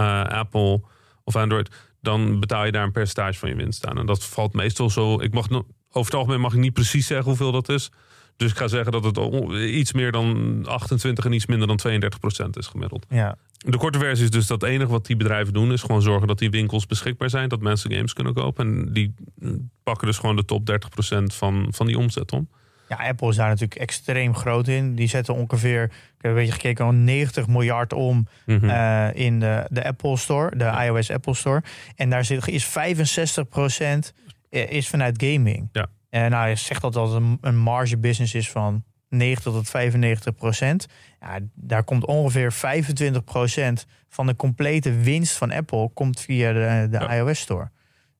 [0.00, 0.80] uh, Apple
[1.24, 1.68] of Android...
[2.00, 3.98] dan betaal je daar een percentage van je winst aan.
[3.98, 5.20] En dat valt meestal zo...
[5.20, 7.90] Ik mag, over het algemeen mag ik niet precies zeggen hoeveel dat is...
[8.38, 9.18] Dus ik ga zeggen dat het
[9.60, 13.06] iets meer dan 28 en iets minder dan 32 procent is gemiddeld.
[13.08, 13.36] Ja.
[13.52, 15.72] De korte versie is dus dat het enige wat die bedrijven doen...
[15.72, 17.48] is gewoon zorgen dat die winkels beschikbaar zijn.
[17.48, 18.66] Dat mensen games kunnen kopen.
[18.66, 22.48] En die mm, pakken dus gewoon de top 30 procent van, van die omzet om.
[22.88, 24.94] Ja, Apple is daar natuurlijk extreem groot in.
[24.94, 28.68] Die zetten ongeveer, ik heb een beetje gekeken, al 90 miljard om Mhm.
[28.68, 31.62] eh, in de, de Apple Store, de iOS Apple Store.
[31.96, 34.12] En daar zit, is 65%
[34.50, 35.68] is vanuit gaming.
[35.72, 35.86] Ja.
[36.10, 40.34] En nou, je zegt dat dat een, een marge business is van 90 tot 95
[40.34, 40.86] procent.
[41.20, 46.86] Ja, daar komt ongeveer 25 procent van de complete winst van Apple komt via de,
[46.90, 47.14] de Ja.
[47.14, 47.70] iOS Store.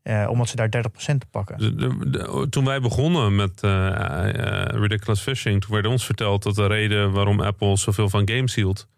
[0.03, 1.59] Eh, omdat ze daar 30 procent te pakken.
[1.59, 5.61] De- de- de- toen wij begonnen met eh, eh, Ridiculous Fishing...
[5.61, 8.89] toen werd ons verteld dat de reden waarom Apple zoveel van games hield...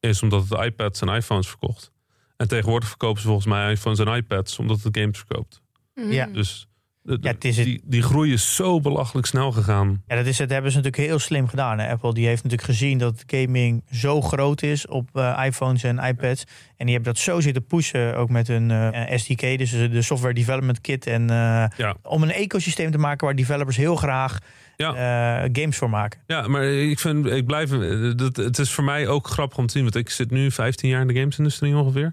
[0.00, 1.92] is omdat het iPads en iPhones verkocht.
[2.36, 4.58] En tegenwoordig verkopen ze volgens mij iPhones en iPads...
[4.58, 5.62] omdat het games verkoopt.
[5.94, 6.12] Mhm.
[6.12, 6.26] Ja.
[6.26, 6.68] Dus
[7.06, 10.02] de- Ja, het is het- die, die groei is zo belachelijk snel gegaan.
[10.06, 11.78] Ja, dat, is, dat hebben ze natuurlijk heel slim gedaan.
[11.78, 11.88] Hè?
[11.90, 16.44] Apple die heeft natuurlijk gezien dat gaming zo groot is op eh, iPhones en iPads.
[16.76, 20.34] En die hebben dat zo zitten pushen, ook met hun eh, SDK, dus de Software
[20.34, 21.06] Development Kit.
[21.06, 21.94] En, eh, Ja.
[22.02, 24.38] Om een ecosysteem te maken waar developers heel graag
[24.76, 25.48] Ja.
[25.52, 26.20] games voor maken.
[26.26, 27.70] Ja, maar ik vind, ik blijf,
[28.16, 30.88] dat, het is voor mij ook grappig om te zien, want ik zit nu 15
[30.88, 32.12] jaar in de gamesindustrie ongeveer.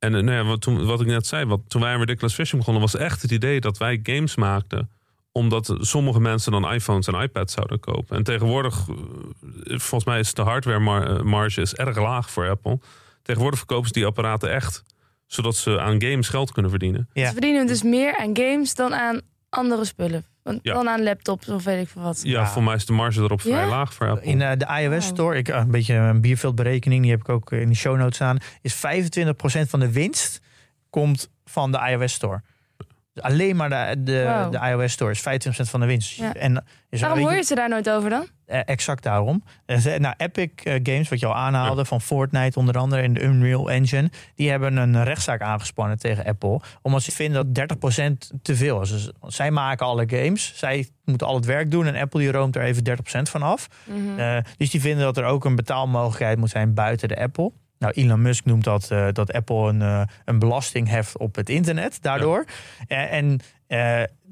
[0.00, 2.34] En eh, nou ja, wat, toen, wat ik net zei, wat, toen wij aan Ridiculous
[2.34, 4.90] Fishing begonnen, was echt het idee dat wij games maakten
[5.32, 8.16] omdat sommige mensen dan iPhones en iPads zouden kopen.
[8.16, 8.94] En tegenwoordig, eh,
[9.78, 12.78] volgens mij is de hardware mar- eh, marge is erg laag voor Apple.
[13.22, 14.82] Tegenwoordig verkopen ze die apparaten echt,
[15.26, 17.08] zodat ze aan games geld kunnen verdienen.
[17.12, 17.26] Ja.
[17.26, 20.24] Ze verdienen dus meer aan games dan aan andere spullen.
[20.42, 20.74] Want- Ja.
[20.74, 22.20] Dan aan laptops of weet ik veel wat.
[22.22, 22.46] Ja, Ja.
[22.46, 23.68] voor mij is de marge erop vrij Ja?
[23.68, 24.26] laag voor Apple.
[24.30, 25.04] In eh, de iOS.
[25.04, 28.14] Store, ik, eh, een beetje een bierveldberekening, die heb ik ook in de show notes
[28.14, 30.40] staan, is 25% van de winst
[30.90, 32.42] komt van de iOS Store.
[33.22, 34.52] Alleen maar de, de, Wow.
[34.52, 36.10] de iOS Store is 25% van de winst.
[36.16, 36.34] Ja.
[36.34, 38.26] En is Waarom hoor je ze daar nooit over dan?
[38.46, 39.44] Eh, exact daarom.
[39.66, 43.22] Eh, nou, Epic eh, Games, wat je al aanhaalde, van Fortnite onder andere in de
[43.22, 48.56] Unreal Engine, die hebben een rechtszaak aangespannen tegen Apple, omdat ze vinden dat 30% te
[48.56, 48.90] veel is.
[48.90, 52.56] Dus zij maken alle games, zij moeten al het werk doen en Apple die roomt
[52.56, 53.68] er even 30% van af.
[53.84, 54.18] Mhm.
[54.18, 57.52] Eh, dus die vinden dat er ook een betaalmogelijkheid moet zijn buiten de Apple.
[57.80, 61.48] Nou, Elon Musk noemt dat eh, dat Apple een, eh, een belasting heft op het
[61.48, 62.44] internet daardoor.
[62.88, 63.40] Eh, en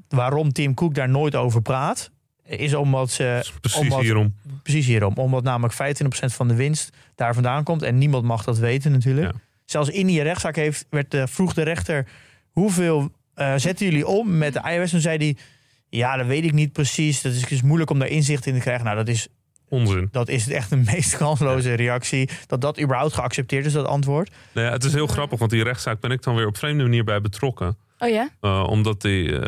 [0.09, 2.11] waarom Tim Cook daar nooit over praat,
[2.45, 4.35] is omdat ze Precies omdat- hierom.
[4.63, 5.15] Precies hierom.
[5.15, 7.83] Omdat namelijk 25% van de winst daar vandaan komt.
[7.83, 9.33] En niemand mag dat weten natuurlijk.
[9.33, 9.41] Ja.
[9.65, 12.07] Zelfs in die rechtszaak heeft, werd, vroeg de rechter...
[12.51, 13.11] hoeveel
[13.57, 14.93] zetten jullie om met de iOS?
[14.93, 15.37] En zei hij...
[15.89, 17.23] Ja, dat weet ik niet precies.
[17.23, 18.85] Dat is, is moeilijk om daar inzicht in te krijgen.
[18.85, 19.29] Nou, dat is,
[19.69, 20.09] Onzin.
[20.13, 22.29] dat is echt de meest kansloze reactie.
[22.47, 24.31] Dat dat überhaupt geaccepteerd is, dat antwoord.
[24.53, 26.83] Nou ja, het is heel grappig, want die rechtszaak ben ik dan weer op vreemde
[26.83, 27.77] manier bij betrokken.
[27.99, 28.29] Oh ja?
[28.41, 29.39] Uh, omdat die, uh,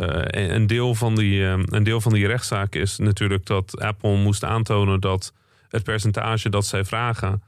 [0.55, 4.45] een, deel van die, uh, een deel van die rechtszaak is natuurlijk dat Apple moest
[4.45, 5.33] aantonen dat
[5.69, 7.43] het percentage dat zij vragen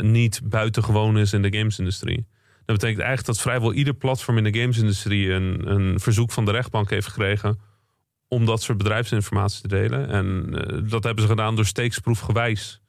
[0.00, 2.26] niet buitengewoon is in de gamesindustrie.
[2.64, 6.50] Dat betekent eigenlijk dat vrijwel ieder platform in de gamesindustrie een, een verzoek van de
[6.50, 7.58] rechtbank heeft gekregen
[8.30, 10.08] om dat soort bedrijfsinformatie te delen.
[10.08, 10.50] En
[10.88, 12.80] dat hebben ze gedaan door steeksproefgewijs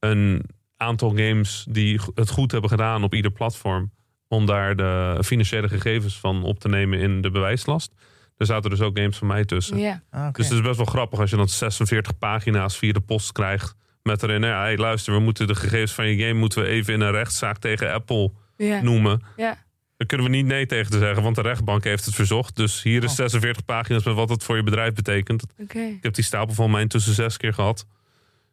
[0.00, 0.42] een
[0.76, 3.90] aantal games die het goed hebben gedaan op ieder platform
[4.28, 7.94] om daar de financiële gegevens van op te nemen in de bewijslast.
[8.36, 9.78] Er zaten dus ook games van mij tussen.
[9.78, 10.02] Ja.
[10.10, 10.32] Ah, oké.
[10.40, 13.74] Dus het is best wel grappig als je dan 46 pagina's via de post krijgt.
[14.02, 16.68] Met erin, nou ja, hey, luister, we moeten de gegevens van je game moeten we
[16.68, 18.82] even in een rechtszaak tegen Apple Ja.
[18.82, 19.22] noemen.
[19.36, 19.64] Ja.
[19.96, 22.56] Daar kunnen we niet nee tegen te zeggen, want de rechtbank heeft het verzocht.
[22.56, 23.16] Dus hier is Oh.
[23.16, 25.44] 46 pagina's met wat het voor je bedrijf betekent.
[25.56, 27.86] Ik heb die stapel van mij intussen zes keer gehad.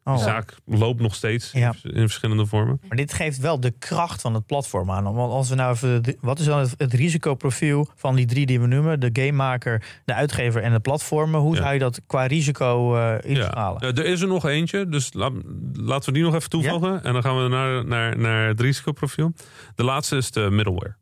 [0.05, 0.17] Oh.
[0.17, 1.73] De zaak loopt nog steeds Ja.
[1.83, 2.81] in, verschillende vormen.
[2.87, 5.03] Maar dit geeft wel de kracht van het platform aan.
[5.03, 8.59] Want als we nou even, wat is dan het, het risicoprofiel van die drie die
[8.59, 8.99] we noemen?
[8.99, 11.39] De gamemaker, de uitgever en de platformen.
[11.39, 11.61] Hoe Ja.
[11.61, 13.87] zou je dat qua risico eh inschalen?
[13.87, 15.31] Ja, er is er nog eentje, dus la-
[15.73, 17.03] laten we die nog even toevoegen.
[17.03, 19.33] En dan gaan we naar, naar, naar het risicoprofiel.
[19.75, 20.95] De laatste is de middleware.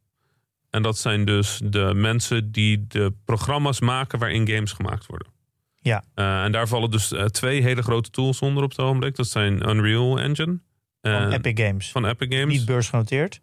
[0.71, 5.27] En dat zijn dus de mensen die de programma's maken waarin games gemaakt worden.
[5.75, 6.03] Ja.
[6.13, 9.15] Eh, en daar vallen dus eh, twee hele grote tools onder op het ogenblik.
[9.15, 10.59] Dat zijn Unreal Engine.
[11.01, 11.91] Van en- Epic Games.
[11.91, 12.57] van Epic Games.
[12.57, 13.41] Niet beursgenoteerd.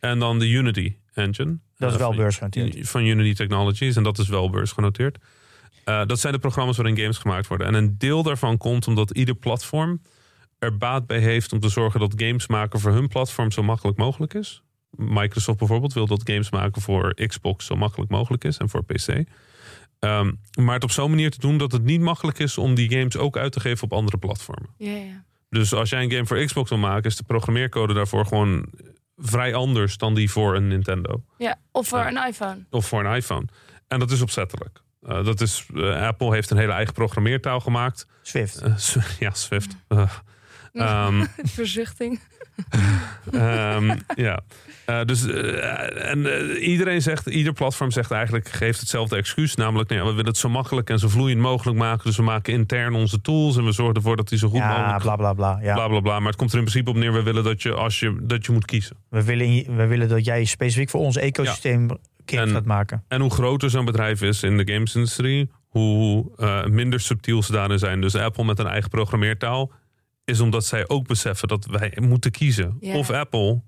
[0.00, 1.58] En dan de Unity Engine.
[1.76, 2.88] Dat is Eh, wel van- beursgenoteerd.
[2.88, 3.96] Van Unity Technologies.
[3.96, 5.18] En dat is wel beursgenoteerd.
[5.84, 7.66] Dat zijn de programma's waarin games gemaakt worden.
[7.66, 10.02] En een deel daarvan komt omdat ieder platform
[10.58, 13.98] er baat bij heeft om te zorgen dat games maken voor hun platform zo makkelijk
[13.98, 14.62] mogelijk is.
[14.96, 19.24] Microsoft bijvoorbeeld wil dat games maken voor Xbox zo makkelijk mogelijk is en voor PC.
[19.98, 22.90] Ehm, maar het op zo'n manier te doen dat het niet makkelijk is om die
[22.90, 24.70] games ook uit te geven op andere platformen.
[24.78, 25.24] Ja, ja.
[25.48, 28.66] Dus als jij een game voor Xbox wil maken, is de programmeercode daarvoor gewoon
[29.16, 31.58] vrij anders dan die voor een Nintendo ja.
[31.72, 32.64] Of voor een iPhone.
[32.70, 33.46] of voor een iPhone.
[33.88, 34.80] En dat is opzettelijk.
[35.02, 38.06] Eh, dat is, eh, Apple heeft een hele eigen programmeertaal gemaakt.
[38.22, 38.60] Swift.
[38.60, 38.76] Eh,
[39.18, 39.76] ja, Swift.
[40.76, 41.24] Ehm,
[41.56, 42.20] Verzuchting.
[43.32, 44.40] ehm, ja.
[44.86, 49.54] Eh, dus eh, en eh, iedereen zegt, ieder platform zegt eigenlijk, geeft hetzelfde excuus.
[49.54, 52.04] Namelijk, nou ja, we willen het zo makkelijk en zo vloeiend mogelijk maken.
[52.04, 54.78] Dus we maken intern onze tools en we zorgen ervoor dat die zo goed Ja,
[54.78, 55.58] mogelijk bla bla bla.
[55.62, 55.74] Ja.
[55.74, 56.18] bla bla bla.
[56.18, 58.46] Maar het komt er in principe op neer, we willen dat je als je, dat
[58.46, 58.96] je moet kiezen.
[59.08, 61.90] We, willen, we willen dat jij specifiek voor ons ecosysteem
[62.24, 63.04] En- gaat maken.
[63.08, 67.78] En hoe groter zo'n bedrijf is in de gamesindustrie, hoe eh, minder subtiel ze daarin
[67.78, 68.00] zijn.
[68.00, 69.70] Dus Apple met een eigen programmeertaal
[70.26, 72.76] is omdat zij ook beseffen dat wij moeten kiezen.
[72.80, 72.96] Ja.
[72.96, 73.62] Of Apple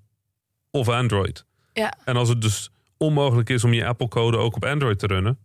[0.70, 1.44] of Android.
[1.72, 1.92] Ja.
[2.04, 5.38] En als het dus onmogelijk is om je Apple-code ook op Android te runnen,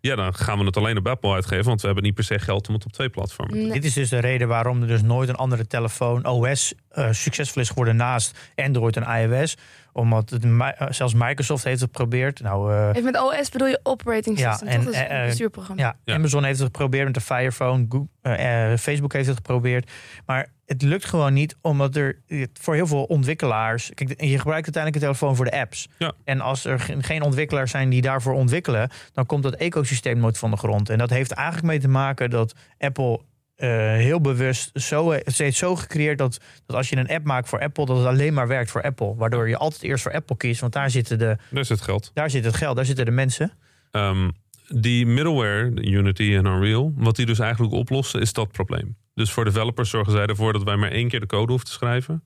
[0.00, 2.38] ja, dan gaan we het alleen op Apple uitgeven, want we hebben niet per se
[2.38, 3.58] geld om het op twee platformen.
[3.58, 3.72] Nee.
[3.72, 7.62] Dit is dus de reden waarom er dus nooit een andere telefoon OS eh, succesvol
[7.62, 9.56] is geworden naast Android en iOS.
[9.92, 12.40] Omdat het, eh, zelfs Microsoft heeft het geprobeerd.
[12.40, 14.68] Nou, eh, Even met OS bedoel je operating Ja, system.
[14.68, 15.82] en, dat is eh, een bestuurprogramma.
[15.82, 16.14] ja, Ja.
[16.14, 17.86] Amazon heeft het geprobeerd met de Firephone.
[17.88, 19.90] Google, Facebook heeft het geprobeerd.
[20.26, 22.18] Maar het lukt gewoon niet, omdat er
[22.60, 23.90] voor heel veel ontwikkelaars.
[23.94, 25.88] Kijk, je gebruikt uiteindelijk een telefoon voor de apps.
[25.98, 26.12] Ja.
[26.24, 30.38] En als er ge- geen ontwikkelaars zijn die daarvoor ontwikkelen, dan komt dat ecosysteem nooit
[30.38, 30.88] van de grond.
[30.90, 33.20] En dat heeft eigenlijk mee te maken dat Apple.
[33.62, 37.48] Eh, heel bewust zo, het heeft zo gecreëerd dat, dat als je een app maakt
[37.48, 39.14] voor Apple, dat het alleen maar werkt voor Apple.
[39.14, 42.10] Waardoor je altijd eerst voor Apple kiest, want daar, zitten de, Daar zit geld.
[42.14, 43.52] daar zit het geld, daar zitten de mensen.
[43.90, 44.30] Ehm,
[44.68, 48.96] die middleware, de Unity en Unreal, wat die dus eigenlijk oplossen, is dat probleem.
[49.14, 51.72] Dus voor developers zorgen zij ervoor dat wij maar één keer de code hoeven te
[51.72, 52.22] schrijven.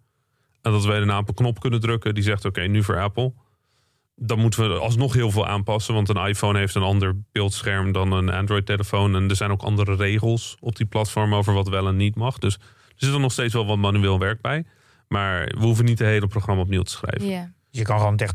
[0.62, 3.32] En dat wij daarna op een knop kunnen drukken die zegt: Oké, nu voor Apple.
[4.18, 8.12] Dan moeten we alsnog heel veel aanpassen, want een iPhone heeft een ander beeldscherm dan
[8.12, 9.14] een Android-telefoon.
[9.16, 12.38] En er zijn ook andere regels op die platform over wat wel en niet mag.
[12.38, 12.60] Dus er
[12.96, 14.64] zit er nog steeds wel wat manueel werk bij.
[15.08, 17.28] Maar we hoeven niet het hele programma opnieuw te schrijven.
[17.28, 17.54] Ja.
[17.70, 18.34] Je kan gewoon tegen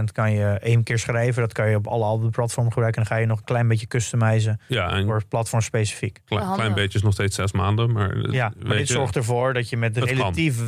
[0.00, 1.42] 80% kan je één keer schrijven.
[1.42, 3.02] Dat kan je op alle andere platformen gebruiken.
[3.02, 6.20] En dan ga je nog een klein beetje customizen Ja, en voor platform specifiek.
[6.24, 7.92] klein, klein beetje is nog steeds zes maanden.
[7.92, 10.08] Maar, Ja, maar weet dit je, zorgt ervoor dat je met kan.
[10.08, 10.60] relatief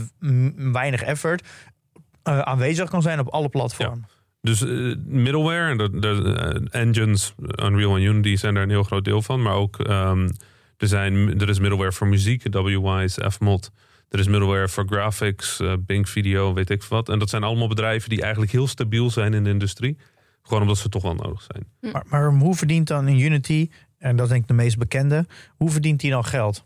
[0.73, 1.47] weinig effort
[2.23, 4.07] eh, aanwezig kan zijn op alle platformen.
[4.45, 6.35] Dus eh, middleware en de, de
[6.71, 9.43] eh, engines, Unreal en Unity zijn daar een heel groot deel van.
[9.43, 10.29] Maar ook ehm,
[10.77, 13.71] er, zijn, er is middleware voor muziek, WWise, Fmod.
[14.09, 17.09] Er is middleware voor graphics, eh, Bing Video, weet ik wat.
[17.09, 19.97] En dat zijn allemaal bedrijven die eigenlijk heel stabiel zijn in de industrie.
[20.43, 21.93] Gewoon omdat ze toch wel nodig zijn.
[21.93, 25.27] Maar, maar hoe verdient dan een Unity, en dat is denk ik de meest bekende,
[25.57, 26.65] hoe verdient die dan geld?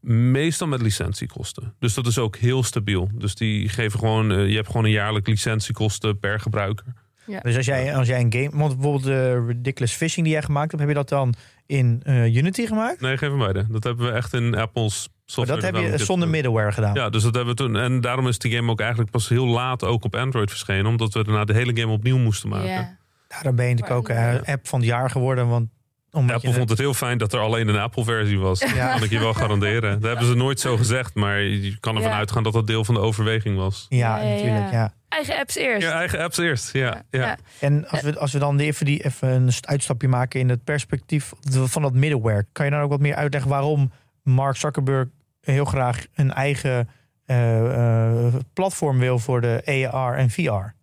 [0.00, 1.74] Meestal met licentiekosten.
[1.78, 3.10] Dus dat is ook heel stabiel.
[3.14, 7.02] Dus die geven gewoon, je hebt gewoon een jaarlijk licentiekosten per gebruiker.
[7.26, 10.70] Dus als jij, als jij een game, want bijvoorbeeld de Ridiculous Fishing die jij gemaakt
[10.70, 11.34] hebt, heb je dat dan
[11.66, 13.00] in eh, Unity gemaakt?
[13.00, 13.66] Nee, geef hem beide.
[13.70, 15.60] Dat hebben we echt in Apple's Maar software.
[15.60, 16.94] dat heb je zonder middleware gedaan.
[16.94, 17.76] Ja, dus dat hebben we toen.
[17.76, 20.86] En daarom is die game ook eigenlijk pas heel laat ook op Android verschenen.
[20.86, 22.68] Omdat we daarna de hele game opnieuw moesten maken.
[22.68, 22.96] Ja.
[23.28, 25.48] Ja, dan ben je natuurlijk ook eh, app van het jaar geworden.
[25.48, 25.68] Want
[26.14, 28.60] omdat Apple je vond het heel fijn dat er alleen een Apple-versie was.
[28.60, 28.92] Dat Ja.
[28.92, 30.00] kan ik je wel garanderen.
[30.00, 32.16] Dat hebben ze nooit zo gezegd, maar je kan ervan Ja.
[32.16, 33.86] uitgaan dat dat deel van de overweging was.
[33.88, 34.70] Ja, Ja, ja, natuurlijk.
[34.72, 34.78] ja.
[34.78, 34.92] Ja.
[35.08, 35.82] Eigen apps eerst.
[35.86, 37.02] Je eigen apps eerst, ja.
[37.10, 37.36] ja.
[37.60, 41.32] En als we, als we dan even, die, even een uitstapje maken in het perspectief
[41.50, 42.46] van dat middleware.
[42.52, 45.08] Kan je dan ook wat meer uitleggen waarom Mark Zuckerberg
[45.40, 46.88] heel graag een eigen
[47.26, 50.74] eh, eh, platform wil voor de AR en VR?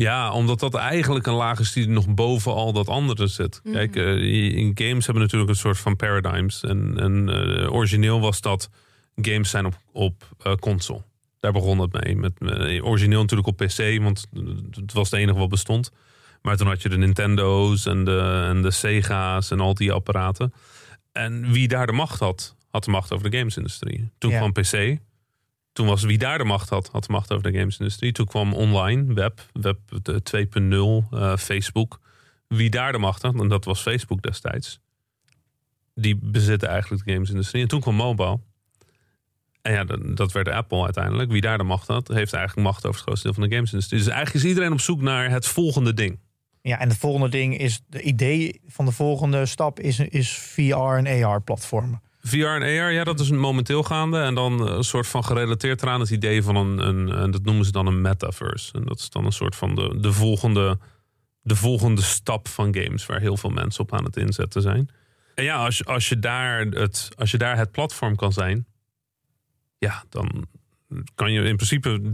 [0.00, 3.60] Ja, omdat dat eigenlijk een laag is die nog boven al dat andere zit.
[3.64, 3.74] Mhm.
[3.74, 6.62] Kijk, eh, in games hebben natuurlijk een soort van paradigms.
[6.62, 8.70] En, en eh, origineel was dat
[9.16, 11.02] games zijn op, op eh, console.
[11.40, 12.16] Daar begon het mee.
[12.16, 12.32] Met,
[12.82, 14.26] origineel natuurlijk op PC, want
[14.70, 15.92] het was het enige wat bestond.
[16.42, 20.52] Maar toen had je de Nintendo's en de, en de Sega's en al die apparaten.
[21.12, 24.10] En wie daar de macht had, had de macht over de gamesindustrie.
[24.18, 24.38] Toen Ja.
[24.38, 24.98] kwam PC.
[25.72, 28.12] Toen was wie daar de macht had, had de macht over de gamesindustrie.
[28.12, 29.78] Toen kwam online, web, web
[30.22, 32.00] 2.0, eh, Facebook.
[32.48, 34.80] Wie daar de macht had, en dat was Facebook destijds.
[35.94, 37.62] Die bezitten eigenlijk de gamesindustrie.
[37.62, 38.40] En toen kwam mobile.
[39.62, 41.30] En ja, dat, werd Apple uiteindelijk.
[41.30, 44.00] Wie daar de macht had, heeft eigenlijk macht over het grootste deel van de gamesindustrie.
[44.00, 46.18] Dus eigenlijk is iedereen op zoek naar het volgende ding.
[46.62, 50.74] Ja, en het volgende ding is, de idee van de volgende stap is, is VR
[50.74, 52.02] en AR platformen.
[52.22, 54.18] VR en AR, ja, dat is momenteel gaande.
[54.18, 57.64] En dan een soort van gerelateerd eraan het idee van een, een, en dat noemen
[57.64, 58.72] ze dan een metaverse.
[58.72, 60.78] En dat is dan een soort van de, de, volgende,
[61.42, 64.90] de volgende stap van games waar heel veel mensen op aan het inzetten zijn.
[65.34, 68.66] En ja, als, als, je, daar het, als je daar het platform kan zijn,
[69.78, 70.46] ja, dan
[71.14, 72.10] kan je in principe 30%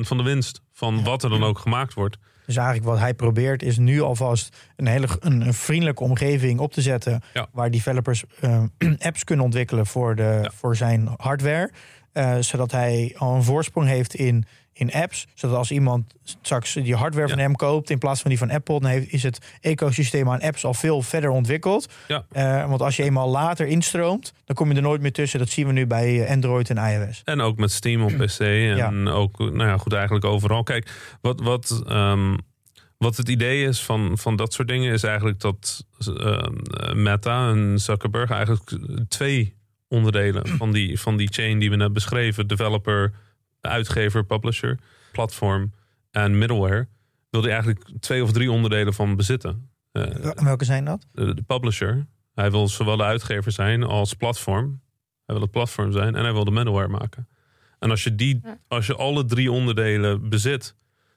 [0.00, 2.16] van de winst van wat er dan ook gemaakt wordt.
[2.50, 6.72] Dus eigenlijk wat hij probeert is nu alvast een hele een, een vriendelijke omgeving op
[6.72, 7.20] te zetten.
[7.34, 7.46] Ja.
[7.52, 8.62] Waar developers eh,
[8.98, 10.50] apps kunnen ontwikkelen voor, de, Ja.
[10.54, 11.70] voor zijn hardware.
[12.12, 15.26] Eh, zodat hij al een voorsprong heeft in, in apps.
[15.34, 18.80] Zodat als iemand straks die hardware van hem koopt in plaats van die van Apple,
[18.80, 21.88] dan heeft, is het ecosysteem aan apps al veel verder ontwikkeld.
[22.08, 22.24] Ja.
[22.30, 25.38] Eh, want als je eenmaal later instroomt, dan kom je er nooit meer tussen.
[25.38, 27.22] Dat zien we nu bij eh, Android en iOS.
[27.24, 28.40] En ook met Steam op PC.
[28.40, 30.62] En ook, nou ja, goed, eigenlijk overal.
[30.62, 32.36] Kijk, wat, wat, ehm,
[32.98, 37.78] wat het idee is van, van dat soort dingen is eigenlijk dat ehm, Meta en
[37.78, 38.78] Zuckerberg eigenlijk
[39.08, 39.54] twee
[39.88, 43.12] onderdelen van die, van die chain die we net beschreven: developer,
[43.60, 44.78] uitgever, publisher,
[45.12, 45.72] platform
[46.10, 46.88] en middleware.
[47.30, 49.70] Wil hij eigenlijk twee of drie onderdelen van bezitten.
[49.92, 51.06] Eh, En welke zijn dat?
[51.12, 52.06] de, de publisher.
[52.34, 54.80] Hij wil zowel de uitgever zijn als platform.
[55.26, 57.28] Hij wil het platform zijn en hij wil de middleware maken.
[57.78, 58.58] En als je, die, Ja.
[58.68, 60.74] als je alle drie onderdelen bezit,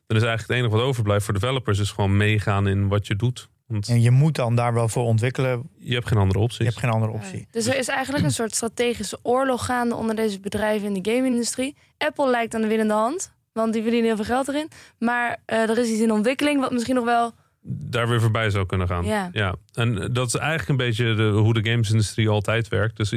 [0.08, 3.16] dan is eigenlijk het enige wat overblijft voor developers is gewoon meegaan in wat je
[3.16, 3.50] doet.
[3.74, 5.70] Want En je moet dan daar wel voor ontwikkelen.
[5.78, 6.58] je hebt geen andere opties.
[6.58, 7.48] Je hebt geen andere optie.
[7.52, 11.76] Dus er is eigenlijk een soort strategische oorlog gaande onder deze bedrijven in de game-industrie.
[11.98, 14.68] Apple lijkt aan de winnende hand, want die verdienen heel veel geld erin.
[15.00, 17.32] Maar eh, er is iets in ontwikkeling wat misschien nog wel.
[17.66, 19.06] Daar weer voorbij zou kunnen gaan.
[19.32, 19.56] Ja.
[19.74, 22.98] En dat is eigenlijk een beetje de, hoe de gamesindustrie altijd werkt.
[22.98, 23.14] Dus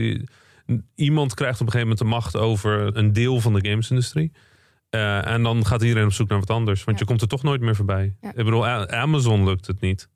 [0.94, 4.32] iemand krijgt op een gegeven moment de macht over een deel van de gamesindustrie.
[4.90, 6.84] Eh, en dan gaat iedereen op zoek naar wat anders.
[6.84, 7.02] Want Ja.
[7.04, 8.14] je komt er toch nooit meer voorbij.
[8.20, 8.28] Ja.
[8.28, 10.08] Ik bedoel, Amazon lukt het niet.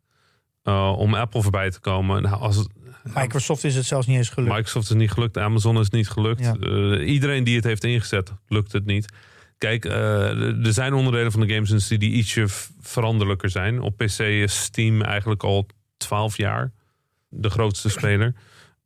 [0.64, 2.22] Uh, om Apple voorbij te komen.
[2.22, 2.68] Nou, als
[3.14, 4.54] Microsoft is het zelfs niet eens gelukt.
[4.54, 6.40] Microsoft is niet gelukt, Amazon is niet gelukt.
[6.40, 6.56] Ja.
[6.60, 9.12] Uh, iedereen die het heeft ingezet, lukt het niet.
[9.58, 12.44] Kijk, uh, er zijn onderdelen van de gamesindustrie die ietsje
[12.80, 13.80] veranderlijker zijn.
[13.80, 16.72] Op PC is Steam eigenlijk al 12 jaar
[17.28, 18.34] de grootste speler.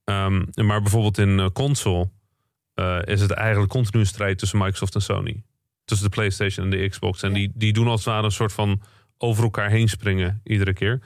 [0.05, 2.09] Um, maar bijvoorbeeld in console
[3.05, 5.43] is het eigenlijk continu een strijd tussen Microsoft en Sony.
[5.85, 7.23] Tussen de PlayStation en de Xbox.
[7.23, 7.35] En Ja.
[7.35, 8.83] die, die doen als het ware een soort van
[9.19, 11.01] over elkaar heen springen iedere keer.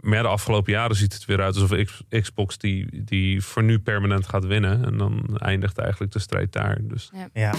[0.00, 3.78] Maar ja, de afgelopen jaren ziet het weer uit alsof Xbox die, die voor nu
[3.78, 4.84] permanent gaat winnen.
[4.84, 6.78] En dan eindigt eigenlijk de strijd daar.
[6.82, 7.10] Dus.
[7.32, 7.54] Ja.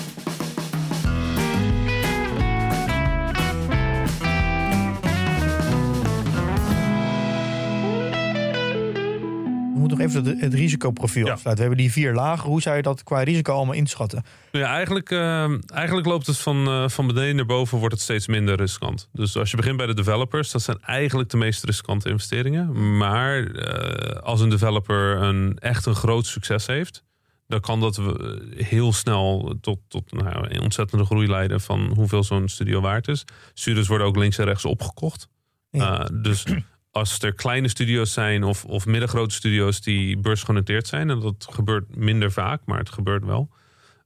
[9.81, 11.31] Moeten nog even het, het risicoprofiel Ja.
[11.31, 11.63] afsluiten.
[11.63, 12.49] We hebben die vier lagen.
[12.49, 14.23] Hoe zou je dat qua risico allemaal inschatten?
[14.51, 18.27] Ja, eigenlijk, uh, eigenlijk loopt het van, uh, van beneden naar boven, wordt het steeds
[18.27, 19.09] minder riskant.
[19.11, 22.97] Dus als je begint bij de developers, dat zijn eigenlijk de meest riskante investeringen.
[22.97, 27.03] Maar uh, als een developer een, echt een groot succes heeft,
[27.47, 28.01] dan kan dat
[28.55, 33.23] heel snel tot, tot nou, een ontzettende groei leiden van hoeveel zo'n studio waard is.
[33.53, 35.27] Studios worden ook links en rechts opgekocht.
[35.69, 36.09] Ja.
[36.13, 36.43] dus
[36.91, 41.95] als er kleine studio's zijn of, of middengrote studio's die beursgenoteerd zijn, en dat gebeurt
[41.95, 43.49] minder vaak, maar het gebeurt wel.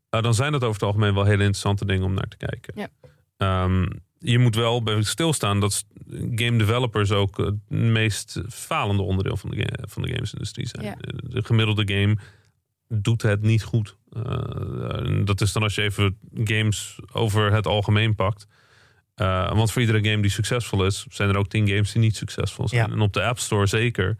[0.09, 2.89] Uh, dan zijn dat over het algemeen wel hele interessante dingen om naar te kijken.
[3.37, 3.63] Ja.
[3.63, 9.49] Um, je moet wel bij stilstaan dat game developers ook het meest falende onderdeel van
[9.49, 10.85] de, van de gamesindustrie zijn.
[10.85, 10.95] Ja.
[11.23, 12.17] De gemiddelde game
[12.87, 13.95] doet het niet goed.
[14.17, 18.47] Uh, dat is dan als je even games over het algemeen pakt.
[19.15, 22.15] Eh, want voor iedere game die succesvol is, zijn er ook tien games die niet
[22.15, 22.87] succesvol zijn.
[22.89, 22.93] Ja.
[22.95, 24.17] En op de App Store zeker.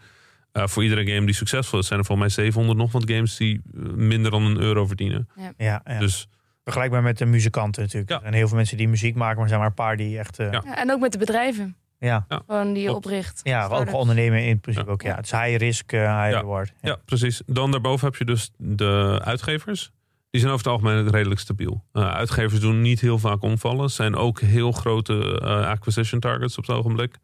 [0.51, 3.37] Eh, voor iedere game die succesvol is, zijn er volgens mij 700 nog wat games
[3.37, 5.29] die eh, minder dan een euro verdienen.
[5.57, 5.99] Ja, ja.
[5.99, 6.27] Dus
[6.63, 8.09] Vergelijkbaar met de muzikanten natuurlijk.
[8.11, 8.15] Ja.
[8.15, 10.17] Er zijn heel veel mensen die muziek maken, maar er zijn maar een paar die
[10.19, 10.39] echt...
[10.39, 10.51] eh, Ja.
[10.51, 10.61] ja.
[10.65, 11.75] Ja, en ook met de bedrijven.
[11.99, 13.41] Ja, Gewoon die je opricht.
[13.45, 13.91] ook Startups.
[13.91, 14.91] ondernemen in principe Ja.
[14.91, 15.01] ook.
[15.01, 15.15] Ja.
[15.15, 16.29] Het is high risk, high Ja.
[16.29, 16.73] reward.
[16.81, 16.89] Ja.
[16.89, 17.41] Ja, precies.
[17.45, 19.91] Dan daarboven heb je dus de uitgevers.
[20.35, 21.83] Die zijn over het algemeen redelijk stabiel.
[21.93, 23.89] Uh, uitgevers doen niet heel vaak omvallen.
[23.89, 27.17] Zijn ook heel grote uh, acquisition targets op het ogenblik.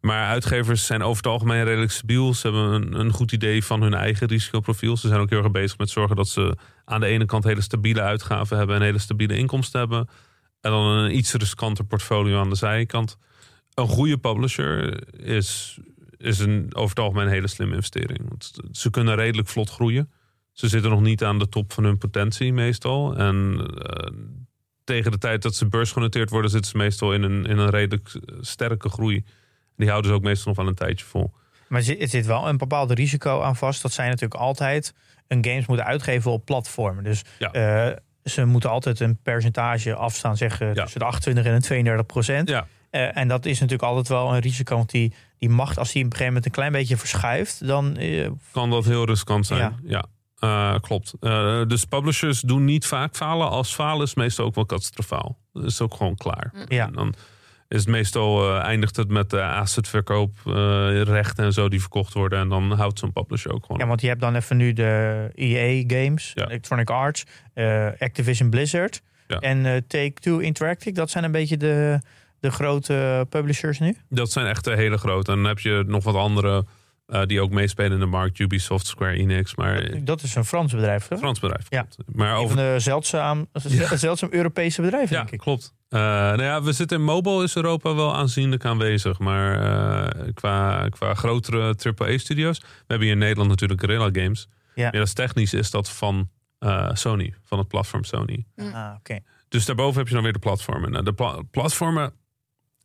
[0.00, 2.34] Maar uitgevers zijn over het algemeen redelijk stabiel.
[2.34, 4.96] Ze hebben een, een goed idee van hun eigen risicoprofiel.
[4.96, 7.60] Ze zijn ook heel erg bezig met zorgen dat ze aan de ene kant hele
[7.60, 10.08] stabiele uitgaven hebben en hele stabiele inkomsten hebben.
[10.60, 13.18] En dan een iets riskanter portfolio aan de zijkant.
[13.74, 15.78] Een goede publisher is,
[16.16, 18.28] is een, over het algemeen een hele slimme investering.
[18.28, 20.10] Want ze kunnen redelijk vlot groeien.
[20.54, 23.16] Ze zitten nog niet aan de top van hun potentie meestal.
[23.16, 24.10] En uh,
[24.84, 28.20] tegen de tijd dat ze beursgenoteerd worden, zitten ze meestal in een, in een redelijk
[28.40, 29.24] sterke groei.
[29.76, 31.32] Die houden ze ook meestal nog wel een tijdje vol.
[31.68, 33.82] Maar er zit wel een bepaald risico aan vast.
[33.82, 34.94] Dat zij natuurlijk altijd
[35.26, 37.04] een games moeten uitgeven op platformen.
[37.04, 37.88] Dus ja.
[37.88, 40.82] uh, ze moeten altijd een percentage afstaan, zeggen ja.
[40.82, 42.48] tussen de 28 en de 32 procent.
[42.48, 42.66] Ja.
[42.90, 44.76] Uh, en dat is natuurlijk altijd wel een risico.
[44.76, 48.00] Want die, die macht, als die op een gegeven moment een klein beetje verschuift, dan.
[48.00, 49.60] Uh, kan dat heel riskant zijn.
[49.60, 49.74] Ja.
[49.84, 50.04] ja.
[50.44, 51.14] Uh, klopt.
[51.20, 53.50] Uh, dus publishers doen niet vaak falen.
[53.50, 55.38] Als falen is meestal ook wel catastrofaal.
[55.52, 56.52] Dat is ook gewoon klaar.
[56.68, 56.86] Ja.
[56.86, 57.14] En dan
[57.68, 60.30] is het meestal uh, eindigt het met de assetverkoop,
[61.04, 62.38] rechten en zo die verkocht worden.
[62.38, 63.80] En dan houdt zo'n publisher ook gewoon.
[63.80, 66.44] Ja, want je hebt dan even nu de EA Games, Ja.
[66.46, 67.24] Electronic Arts,
[67.54, 69.38] uh, Activision Blizzard Ja.
[69.38, 70.92] en uh, Take-Two Interactive.
[70.92, 71.98] Dat zijn een beetje de,
[72.40, 73.96] de grote publishers nu.
[74.08, 75.30] Dat zijn echt de hele grote.
[75.30, 76.64] En dan heb je nog wat andere
[77.06, 78.38] uh, die ook meespelen in de markt.
[78.38, 79.54] Ubisoft, Square Enix.
[79.54, 81.18] Maar dat is een Frans bedrijf, toch?
[81.18, 81.66] Frans bedrijf.
[81.68, 81.82] Ja.
[81.82, 82.16] klopt.
[82.16, 83.46] Maar Een over van de zeldzaam,
[83.94, 85.38] zeldzaam Europese bedrijven, Ja, denk ik.
[85.38, 85.74] klopt.
[85.90, 89.18] Uh, nou ja, we zitten in mobile is Europa wel aanzienlijk aanwezig.
[89.18, 92.58] Maar uh, qua, qua grotere AAA-studio's.
[92.58, 94.48] We hebben hier in Nederland natuurlijk Guerrilla Games.
[94.74, 94.92] Ja.
[94.92, 96.28] Is technisch is dat van
[96.92, 98.44] Sony, van het platform Sony.
[98.56, 99.18] Ah, oké.
[99.48, 100.90] Dus daarboven heb je dan weer de platformen.
[100.90, 102.12] Nou, de pla platformen,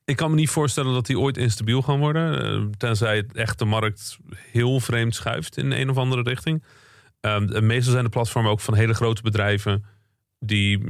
[0.10, 2.46] ik kan me niet voorstellen dat die ooit instabiel gaan worden.
[2.46, 4.18] Uh, tenzij het echt de markt
[4.52, 6.64] heel vreemd schuift in een of andere richting.
[7.22, 9.86] Um, meestal zijn de platformen ook van hele grote bedrijven
[10.40, 10.82] die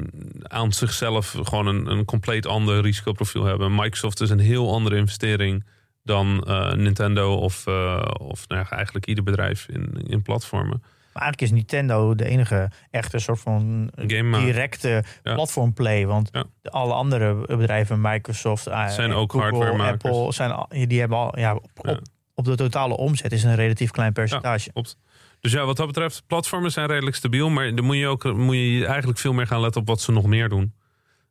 [0.42, 3.76] aan zichzelf gewoon een, een compleet ander risicoprofiel hebben.
[3.76, 5.64] Microsoft is een heel andere investering
[6.04, 10.84] dan uh, Nintendo of, uh, of nou eigenlijk ieder bedrijf in, in platformen.
[11.20, 15.34] Maar eigenlijk is Nintendo de enige echte soort van Game directe ja.
[15.34, 16.06] platformplay.
[16.06, 16.44] Want Ja.
[16.62, 19.84] de, alle andere bedrijven, Microsoft, uh, Zijn ook Google.
[19.84, 22.02] Apple, zijn, die hebben al, ja, op, op,
[22.34, 24.72] op de totale omzet is een relatief klein percentage.
[24.72, 24.98] Klopt.
[25.40, 27.50] Dus ja, wat dat betreft, platformen zijn redelijk stabiel.
[27.50, 30.12] Maar dan moet je ook moet je eigenlijk veel meer gaan letten op wat ze
[30.12, 30.74] nog meer doen.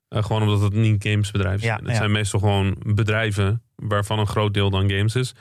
[0.09, 1.73] Eh, gewoon omdat het niet gamesbedrijven zijn.
[1.73, 1.97] Ja, het ja.
[1.97, 5.35] zijn meestal gewoon bedrijven waarvan een groot deel dan games is.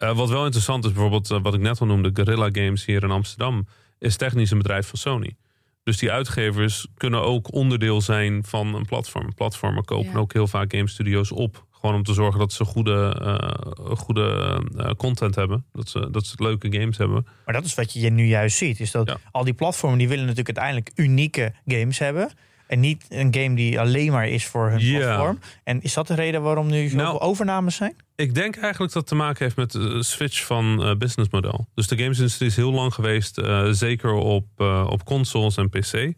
[0.00, 3.02] Eh, wat wel interessant is, bijvoorbeeld eh, wat ik net al noemde, Guerrilla Games hier
[3.02, 3.66] in Amsterdam,
[4.00, 5.36] is technisch een bedrijf van Sony.
[5.82, 9.34] Dus die uitgevers kunnen ook onderdeel zijn van een platform.
[9.34, 10.18] Platformen kopen Ja.
[10.18, 11.66] ook heel vaak game studios op.
[11.70, 15.64] Gewoon om te zorgen dat ze goede, eh, goede eh, content hebben.
[15.72, 17.26] Dat ze, dat ze leuke games hebben.
[17.44, 18.80] Maar dat is wat je nu juist ziet.
[18.80, 19.16] Is dat Ja.
[19.30, 22.30] al die platformen die willen natuurlijk uiteindelijk unieke games hebben.
[22.70, 25.38] En niet een game die alleen maar is voor hun platform.
[25.64, 27.96] En is dat de reden waarom nu zoveel Nou, overnames zijn?
[28.16, 31.68] Ik denk eigenlijk dat het te maken heeft met de switch van eh, businessmodel.
[31.74, 36.14] Dus de gamesindustrie is heel lang geweest, eh, zeker op, eh, op consoles en PC.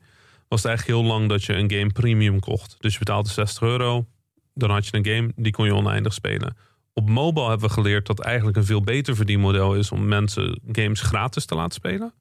[0.48, 2.76] Was het eigenlijk heel lang dat je een game premium kocht.
[2.78, 4.06] Dus je betaalde 60 euro,
[4.54, 6.56] dan had je een game, die kon je oneindig spelen.
[6.92, 11.00] Op mobile hebben we geleerd dat eigenlijk een veel beter verdienmodel is om mensen games
[11.00, 12.12] gratis te laten spelen.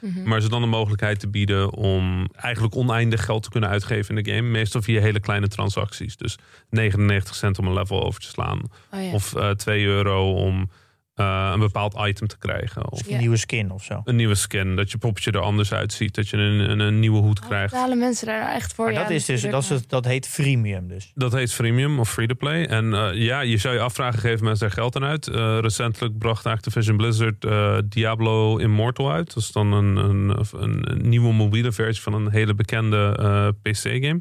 [0.00, 0.28] Mhm.
[0.28, 4.22] Maar ze dan de mogelijkheid te bieden om eigenlijk oneindig geld te kunnen uitgeven in
[4.22, 4.48] de game.
[4.48, 6.16] Meestal via hele kleine transacties.
[6.16, 6.38] Dus
[6.70, 8.60] 99 cent om een level over te slaan.
[8.92, 9.12] Oh, ja.
[9.12, 10.70] Of eh 2 euro om
[11.16, 12.90] eh, een bepaald item te krijgen.
[12.92, 13.12] Of Ja.
[13.14, 14.00] een nieuwe skin of zo.
[14.04, 14.76] een nieuwe skin.
[14.76, 16.14] Dat je poppetje er anders uitziet.
[16.14, 17.72] Dat je een, een, een nieuwe hoed Oh, krijgt.
[17.72, 18.84] betalen mensen daar echt voor?
[18.84, 21.12] Maar Ja, dat, is dus, dat, is het, dat heet freemium dus.
[21.14, 22.66] Dat heet freemium of free-to-play.
[22.66, 25.26] En eh, ja, je zou je afvragen, geven mensen er geld aan uit?
[25.28, 29.34] Eh, recentelijk bracht Activision Blizzard eh, Diablo Immortal uit.
[29.34, 33.48] Dat is dan een, een, een, een nieuwe mobiele versie van een hele bekende eh,
[33.72, 34.20] PC-game.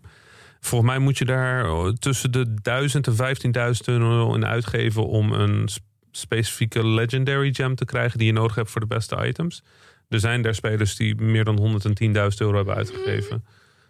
[0.60, 1.68] Volgens mij moet je daar
[2.00, 3.36] tussen de 1000 en
[3.76, 5.68] 15.000 euro in uitgeven om een
[6.16, 9.64] specifieke Legendary Gem te krijgen die je nodig hebt voor de beste items.
[10.10, 13.46] Er zijn daar spelers die meer dan 110.000 euro hebben uitgegeven.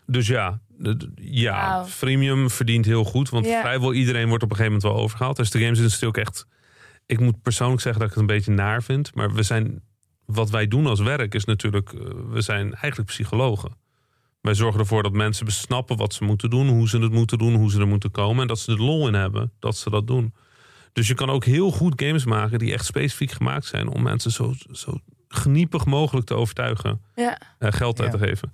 [0.06, 0.60] Dus ja,
[1.16, 1.86] ja Wauw.
[1.86, 3.30] freemium verdient heel goed.
[3.30, 5.36] Want vrijwel iedereen wordt op een gegeven moment wel overgehaald.
[5.36, 6.48] Dus de gamesindustrie ook echt...
[7.06, 9.16] Ik moet persoonlijk zeggen dat ik het een beetje naar vind.
[9.16, 9.82] Maar we zijn,
[10.26, 11.94] wat wij doen als werk is natuurlijk...
[11.94, 12.00] eh,
[12.30, 13.72] We zijn eigenlijk psychologen.
[14.42, 17.54] Wij zorgen ervoor dat mensen snappen wat ze moeten doen, hoe ze het moeten doen,
[17.56, 18.42] hoe ze er moeten komen.
[18.42, 20.34] En dat ze er lol in hebben dat ze dat doen.
[20.96, 24.32] Dus je kan ook heel goed games maken die echt specifiek gemaakt zijn om mensen
[24.32, 28.18] zo, zo geniepig mogelijk te overtuigen Ja, eh, geld uit Ja.
[28.18, 28.52] te geven.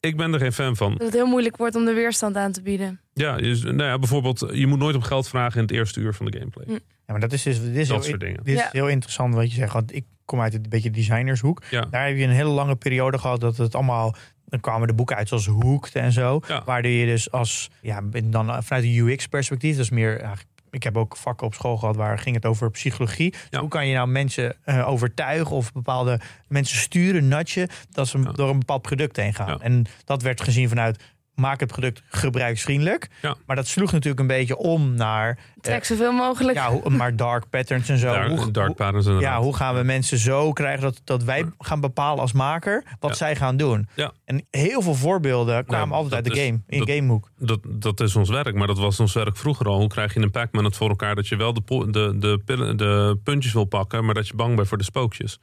[0.00, 0.90] Ik ben er geen fan van.
[0.92, 3.00] dat het heel moeilijk wordt om de weerstand aan te bieden.
[3.12, 6.14] Ja, dus, nou ja, bijvoorbeeld, je moet nooit om geld vragen in het eerste uur
[6.14, 6.64] van de gameplay.
[6.66, 6.72] Hm.
[6.72, 8.44] Ja, maar dat is, dus, dit is, Dat heel, soort dingen.
[8.44, 8.68] dit is Ja.
[8.72, 9.72] heel interessant wat je zegt.
[9.72, 11.62] Want ik kom uit het beetje designershoek.
[11.70, 11.80] Ja.
[11.90, 14.14] Daar heb je een hele lange periode gehad dat het allemaal...
[14.44, 16.40] Dan kwamen de boeken uit zoals Hooked en zo.
[16.48, 16.62] Ja.
[16.64, 17.70] Waar je dus als...
[17.80, 19.76] Ja, dan vanuit een UX-perspectief.
[19.76, 20.20] Dat is meer...
[20.20, 20.34] ja,
[20.72, 23.34] ik heb ook vakken op school gehad waar ging het over psychologie.
[23.50, 23.60] Ja.
[23.60, 28.32] Hoe kan je nou mensen eh, overtuigen of bepaalde mensen sturen, nudgen, dat ze Ja.
[28.32, 29.62] door een bepaald product heen gaan.
[29.62, 31.02] En dat werd gezien vanuit
[31.34, 33.08] maak het product gebruiksvriendelijk.
[33.22, 33.34] Ja.
[33.46, 36.56] Maar dat sloeg natuurlijk een beetje om naar Trek zoveel mogelijk.
[36.58, 38.06] ja, hoe- maar dark patterns en zo.
[38.26, 41.80] Hoe- dark hoe- patterns ja, hoe gaan we mensen zo krijgen dat, dat wij gaan
[41.80, 43.16] bepalen als maker wat Ja.
[43.16, 43.88] zij gaan doen?
[43.94, 44.12] Ja.
[44.24, 47.30] En heel veel voorbeelden kwamen Ja, altijd uit de is- game, in dat- Gamehoek.
[47.38, 49.78] dat, dat is ons werk, maar dat was ons werk vroeger al.
[49.78, 52.40] Hoe krijg je in een Pac-Man het voor elkaar dat je wel de, de, de,
[52.44, 55.38] pillen- de puntjes wil pakken, maar dat je bang bent voor de spookjes?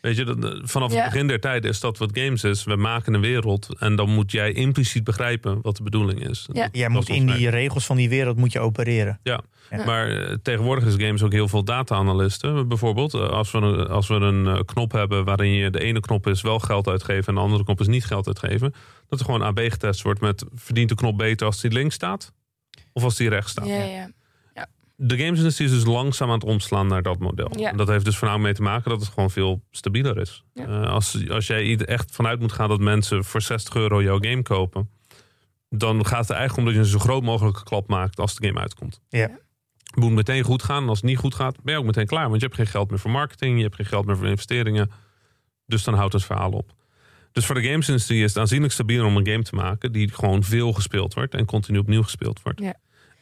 [0.00, 1.02] Weet je, dat- dat- vanaf Ja.
[1.02, 2.64] het begin der tijden is dat wat games is.
[2.64, 6.48] We maken een wereld en dan moet jij impliciet begrijpen wat de bedoeling is.
[6.52, 6.68] Ja.
[6.72, 9.20] Jij Dat moet in die regels van die wereld moet je opereren.
[9.22, 9.40] Ja,
[9.70, 9.84] Ja.
[9.84, 12.68] maar eh, tegenwoordig is games ook heel veel data-analysten.
[12.68, 16.00] Bijvoorbeeld, eh, als we, een, als we een eh, knop hebben waarin je de ene
[16.00, 18.74] knop is wel geld uitgeven en de andere knop is niet geld uitgeven.
[19.08, 22.32] Dat er gewoon AB getest wordt met verdient de knop beter als die links staat
[22.92, 23.66] of als die rechts staat.
[23.66, 24.10] ja, ja.
[25.00, 27.58] De gamesindustrie is dus langzaam aan het omslaan naar dat model.
[27.58, 27.70] Ja.
[27.70, 30.44] En Dat heeft dus voornamelijk mee te maken dat het gewoon veel stabieler is.
[30.54, 30.66] Ja.
[30.66, 34.18] Eh, als, als jij er echt vanuit moet gaan dat mensen voor 60 euro jouw
[34.20, 34.90] game kopen,
[35.68, 38.34] dan gaat het er eigenlijk om dat je een zo groot mogelijke klap maakt als
[38.34, 39.00] de game uitkomt.
[39.08, 39.30] Ja.
[39.84, 40.82] Het moet meteen goed gaan.
[40.82, 42.28] En als het niet goed gaat, ben je ook meteen klaar.
[42.28, 44.90] Want je hebt geen geld meer voor marketing, je hebt geen geld meer voor investeringen.
[45.66, 46.72] Dus dan houdt het verhaal op.
[47.32, 50.42] Dus voor de gamesindustrie is het aanzienlijk stabieler om een game te maken die gewoon
[50.44, 52.60] veel gespeeld wordt en continu opnieuw gespeeld wordt.
[52.60, 52.74] Ja.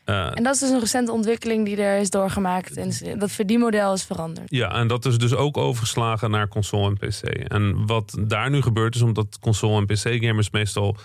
[0.06, 2.76] Eh, En dat is dus een recente ontwikkeling die er is doorgemaakt.
[2.76, 4.50] En dat verdienmodel is veranderd.
[4.50, 7.22] Ja, en dat is dus ook overgeslagen naar console en PC.
[7.22, 10.96] En wat daar nu gebeurt is omdat console en PC-gamers meestal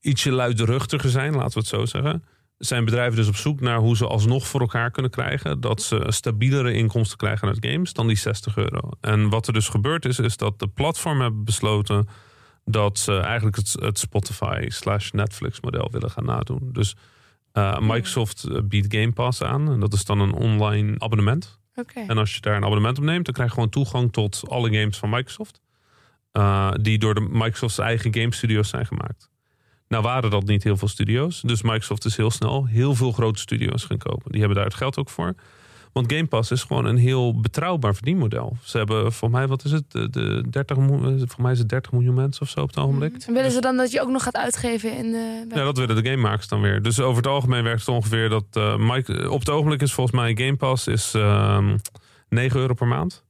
[0.00, 2.24] ietsje luidruchtiger zijn, laten we het zo zeggen.
[2.58, 6.04] Zijn bedrijven dus op zoek naar hoe ze alsnog voor elkaar kunnen krijgen dat ze
[6.08, 8.90] stabielere inkomsten krijgen uit games dan die 60 euro.
[9.00, 12.08] En wat er dus gebeurd is, is dat de platformen hebben besloten
[12.64, 16.68] dat ze eigenlijk het, het Spotify slash Netflix model willen gaan nadoen.
[16.72, 16.96] Dus
[17.54, 19.70] eh, Microsoft eh, biedt Game Pass aan.
[19.72, 21.58] En dat is dan een online abonnement.
[22.08, 24.78] En als je daar een abonnement op neemt, dan krijg je gewoon toegang tot alle
[24.78, 25.60] games van Microsoft.
[26.32, 29.30] eh, die door de Microsoft's eigen game studios zijn gemaakt.
[29.88, 31.40] Nou waren dat niet heel veel studio's.
[31.40, 34.30] Dus Microsoft is heel snel heel veel grote studio's gaan kopen.
[34.30, 35.34] Die hebben daar het geld ook voor.
[35.94, 38.56] Want Game Pass is gewoon een heel betrouwbaar verdienmodel.
[38.62, 39.90] Ze hebben, voor mij, wat is het?
[39.92, 42.78] De, de 30, miljoen- voor mij is het 30 miljoen mensen of zo op het
[42.78, 43.16] ogenblik.
[43.26, 45.46] En willen ze dan dat je ook nog gaat uitgeven in de...
[45.54, 46.82] Ja, dat willen de gamemakers dan weer.
[46.82, 48.44] Dus over het algemeen werkt het ongeveer dat...
[48.52, 51.76] eh, Mike, op het ogenblik is volgens mij Game Pass is, ehm
[52.28, 53.24] 9 euro per maand.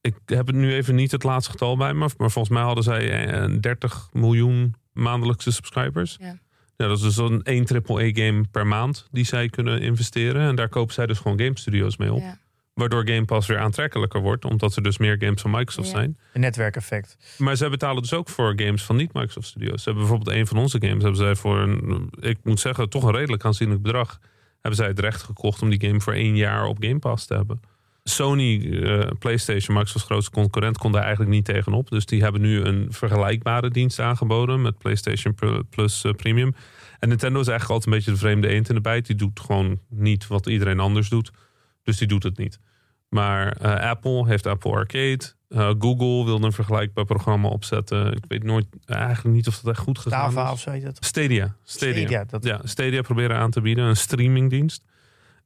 [0.00, 2.08] Ik heb het nu even niet het laatste getal bij me.
[2.16, 6.16] Maar volgens mij hadden zij eh, 30 miljoen maandelijkse subscribers.
[6.20, 6.38] Ja.
[6.80, 10.42] Ja, dat is dus een 1 AAA-game per maand die zij kunnen investeren.
[10.48, 12.20] En daar kopen zij dus gewoon game studios mee op.
[12.20, 12.38] Ja.
[12.74, 14.44] Waardoor Game Pass weer aantrekkelijker wordt.
[14.44, 15.94] Omdat er dus meer games van Microsoft Ja.
[15.94, 16.18] zijn.
[16.32, 17.16] Een netwerkeffect.
[17.38, 19.82] Maar zij betalen dus ook voor games van niet-Microsoft Studios.
[19.82, 23.04] Ze hebben bijvoorbeeld een van onze games, hebben zij voor een, ik moet zeggen, toch
[23.04, 24.18] een redelijk aanzienlijk bedrag,
[24.52, 27.34] hebben zij het recht gekocht om die game voor één jaar op Game Pass te
[27.34, 27.60] hebben.
[28.10, 31.88] Sony, eh, PlayStation, Microsoft's grootste concurrent, kon daar eigenlijk niet tegenop.
[31.90, 35.34] Dus die hebben nu een vergelijkbare dienst aangeboden met PlayStation
[35.70, 36.54] Plus eh, Premium.
[36.98, 39.06] En Nintendo is eigenlijk altijd een beetje de vreemde eend in de bijt.
[39.06, 41.30] Die doet gewoon niet wat iedereen anders doet.
[41.82, 42.58] Dus die doet het niet.
[43.08, 45.20] Maar eh, Apple heeft Apple Arcade.
[45.78, 48.12] Google wilde een vergelijkbaar programma opzetten.
[48.12, 50.52] Ik weet nooit eigenlijk niet of dat echt goed gegaan is.
[50.52, 51.04] of zo heet dat.
[51.04, 51.54] Stadia.
[51.64, 51.94] Stadia.
[52.00, 53.84] Stadia, dat- Ja, Stadia proberen aan te bieden.
[53.84, 54.84] Een streamingdienst.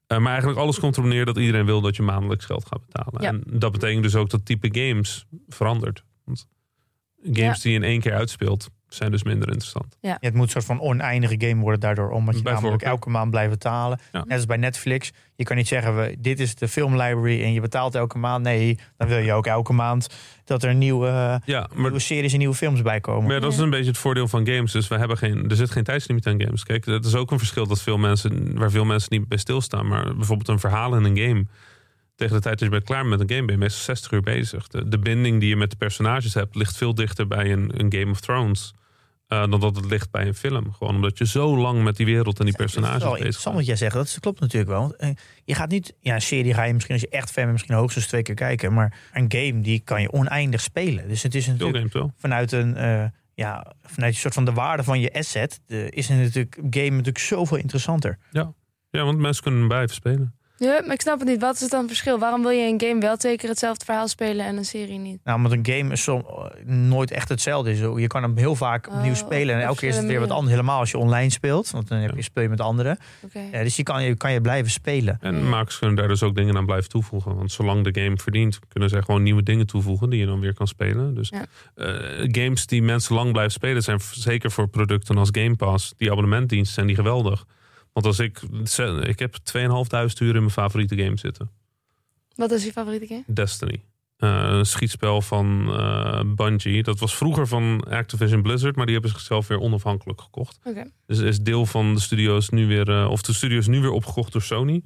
[0.06, 2.86] Eh, maar eigenlijk alles komt erop neer dat iedereen wil dat je maandelijks geld gaat
[2.86, 3.22] betalen.
[3.22, 3.28] Ja.
[3.28, 6.04] En dat betekent dus ook dat type games verandert.
[6.24, 6.48] Want
[7.22, 9.96] games die je in één keer uitspeelt, zijn dus minder interessant.
[10.00, 12.10] Ja, het moet een soort van oneindige game worden daardoor.
[12.10, 14.00] Omdat je namelijk elke maand blijft betalen.
[14.12, 14.24] Ja.
[14.24, 15.12] Net als bij Netflix.
[15.36, 18.44] Je kan niet zeggen, we, dit is de filmlibrary en je betaalt elke maand.
[18.44, 20.08] Nee, dan wil je ook elke maand
[20.44, 23.24] dat er nieuwe, Ja, maar nieuwe series en nieuwe films bij komen.
[23.24, 24.72] Maar ja, dat is een beetje het voordeel van games.
[24.72, 26.64] Dus we hebben geen, er zit geen tijdslimiet aan games.
[26.64, 29.86] Kijk, dat is ook een verschil dat veel mensen, waar veel mensen niet bij stilstaan.
[29.86, 31.46] Maar bijvoorbeeld een verhaal in een game.
[32.16, 34.20] Tegen de tijd dat je bent klaar met een game, ben je meestal 60 uur
[34.22, 34.68] bezig.
[34.68, 37.92] De, de binding die je met de personages hebt, ligt veel dichter bij een, een
[37.92, 38.74] Game of Thrones.
[39.26, 40.72] eh, dan dat het ligt bij een film.
[40.72, 43.66] Gewoon omdat je zo lang met die wereld en die is personages bezig interessant bent.
[43.66, 43.94] wat jij zegt.
[43.94, 44.80] Dat is- klopt natuurlijk wel.
[44.80, 45.08] Want, eh,
[45.44, 45.94] je gaat niet...
[46.00, 47.52] Ja, een serie ga je misschien als je echt fan bent...
[47.52, 48.72] misschien hoogstens twee keer kijken.
[48.72, 51.08] Maar een game die kan je oneindig spelen.
[51.08, 52.76] Dus het is natuurlijk vanuit een...
[52.76, 53.04] eh,
[53.34, 56.90] ja, vanuit een soort van de waarde van je asset, de, is er natuurlijk game
[56.90, 58.18] natuurlijk zoveel interessanter.
[58.90, 60.34] Ja, want mensen kunnen hem blijven spelen.
[60.56, 61.40] Ja, maar ik snap het niet.
[61.40, 62.18] Wat is het dan het verschil?
[62.18, 65.18] Waarom wil je een game wel twee keer hetzelfde verhaal spelen en een serie niet?
[65.24, 66.26] Nou, omdat een game is som,
[66.64, 67.78] nooit echt hetzelfde is.
[67.78, 70.30] Je kan hem heel vaak opnieuw Oh, spelen en elke keer is het weer wat
[70.30, 70.50] anders.
[70.50, 72.98] Helemaal als je online speelt, want dan heb je speel je met anderen.
[73.52, 75.18] Ja, dus je kan, je kan je blijven spelen.
[75.20, 75.42] En Ja.
[75.48, 77.36] makers kunnen daar dus ook dingen aan blijven toevoegen.
[77.36, 80.54] Want zolang de game verdient, kunnen zij gewoon nieuwe dingen toevoegen die je dan weer
[80.54, 81.14] kan spelen.
[81.14, 81.44] Dus Ja.
[81.74, 85.94] eh, games die mensen lang blijven spelen, zijn zeker voor producten als Game Pass.
[85.96, 87.44] Die abonnementdiensten zijn die geweldig.
[87.94, 88.42] Want als ik,
[89.02, 89.62] ik heb 2.500
[90.18, 91.50] uur in mijn favoriete game zitten.
[92.34, 93.22] Wat is je favoriete game?
[93.26, 93.82] Destiny.
[94.16, 96.82] Eh, een schietspel van eh, Bungie.
[96.82, 100.58] Dat was vroeger van Activision Blizzard, maar die hebben zichzelf weer onafhankelijk gekocht.
[101.06, 104.32] Dus is deel van de studio's nu weer, eh, of de studio's nu weer opgekocht
[104.32, 104.82] door Sony.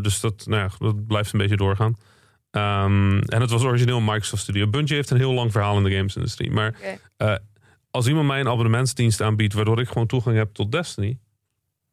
[0.00, 1.96] Dus dat, nou ja, dat blijft een beetje doorgaan.
[2.50, 4.68] Ehm, en het was origineel Microsoft Studio.
[4.68, 6.50] Bungie heeft een heel lang verhaal in de gamesindustrie.
[6.50, 7.00] Maar
[7.90, 11.18] als iemand mij een abonnementsdienst aanbiedt, waardoor ik gewoon toegang heb tot Destiny,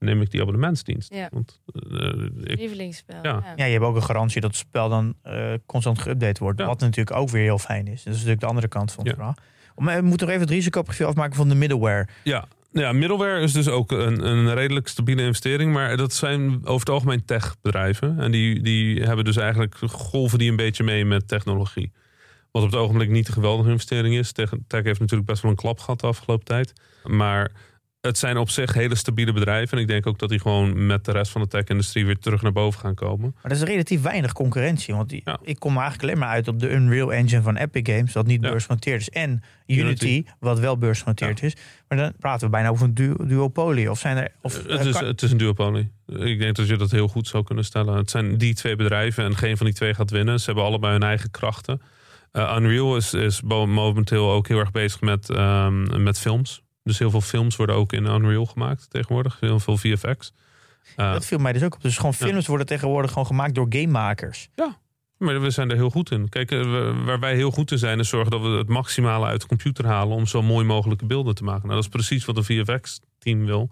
[0.04, 1.14] neem ik die abonnementsdienst.
[1.14, 1.30] Ja.
[1.32, 1.60] Want
[1.92, 2.08] eh,
[2.44, 3.20] ik, Lievelingsspel.
[3.22, 3.44] Ja.
[3.56, 6.60] Ja, je hebt ook een garantie dat het spel dan eh, constant geüpdate wordt.
[6.60, 6.66] Ja.
[6.66, 7.98] Wat natuurlijk ook weer heel fijn is.
[8.04, 9.16] Dat is natuurlijk de andere kant van het Ja.
[9.16, 9.36] verhaal.
[9.76, 12.08] Maar we moeten nog even het risicoprofiel afmaken van de middleware.
[12.24, 15.74] Ja, ja, middleware is dus ook een, een redelijk stabiele investering.
[15.74, 18.20] Maar dat zijn over het algemeen techbedrijven.
[18.20, 21.92] En die, die hebben dus eigenlijk golven die een beetje mee met technologie.
[22.52, 24.32] Wat op het ogenblik niet een geweldige investering is.
[24.32, 26.74] Tech, tech heeft natuurlijk best wel een klap gehad de afgelopen tijd.
[27.04, 27.52] Maar
[28.08, 29.78] het zijn op zich hele stabiele bedrijven.
[29.78, 32.42] En ik denk ook dat die gewoon met de rest van de tech-industrie weer terug
[32.42, 33.36] naar boven gaan komen.
[33.42, 34.94] Maar er is relatief weinig concurrentie.
[34.96, 35.40] Want die, Ja.
[35.44, 38.14] ik kom eigenlijk alleen maar uit op de Unreal Engine van Epic Games.
[38.14, 38.50] Dat niet Ja.
[38.50, 39.10] beursgenoteerd is.
[39.10, 40.24] En Unity, Unity.
[40.40, 41.56] wat wel beursgenoteerd is.
[41.88, 43.92] Maar dan praten we bijna over een du duopolie.
[43.92, 44.32] Of zijn er...
[44.42, 45.92] Of, het, eh, is, kan- het is een duopolie.
[46.08, 47.96] Ik denk dat je dat heel goed zou kunnen stellen.
[47.96, 50.40] Het zijn die twee bedrijven en geen van die twee gaat winnen.
[50.40, 51.82] Ze hebben allebei hun eigen krachten.
[52.32, 56.63] Eh, Unreal is, is momenteel ook heel erg bezig met, ehm, met films.
[56.84, 59.38] Dus heel veel films worden ook in Unreal gemaakt tegenwoordig.
[59.40, 60.34] Heel veel VFX.
[60.96, 61.82] Eh, dat viel mij dus ook op.
[61.82, 62.26] Dus gewoon Ja.
[62.26, 64.50] films worden tegenwoordig gewoon gemaakt door gamemakers.
[65.18, 66.30] maar we zijn er heel goed in.
[66.30, 69.26] Kijk, eh, we- waar wij heel goed in zijn, is zorgen dat we het maximale
[69.26, 71.62] uit de computer halen om zo mooi mogelijke beelden te maken.
[71.64, 73.70] Nou, dat is precies wat een VFX-team wil.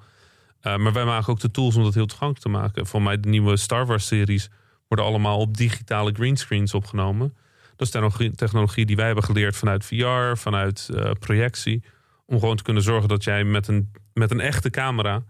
[0.62, 2.86] Eh, maar wij maken ook de tools om dat heel toegankelijk te maken.
[2.88, 4.50] Voor mij de nieuwe Star Wars-series
[4.88, 7.34] worden allemaal op digitale greenscreens opgenomen.
[7.76, 10.90] Dat is technologie, technologie die wij hebben geleerd vanuit VR, vanuit
[11.20, 11.84] projectie.
[12.32, 15.24] Om gewoon te kunnen zorgen dat jij met een, met een echte camera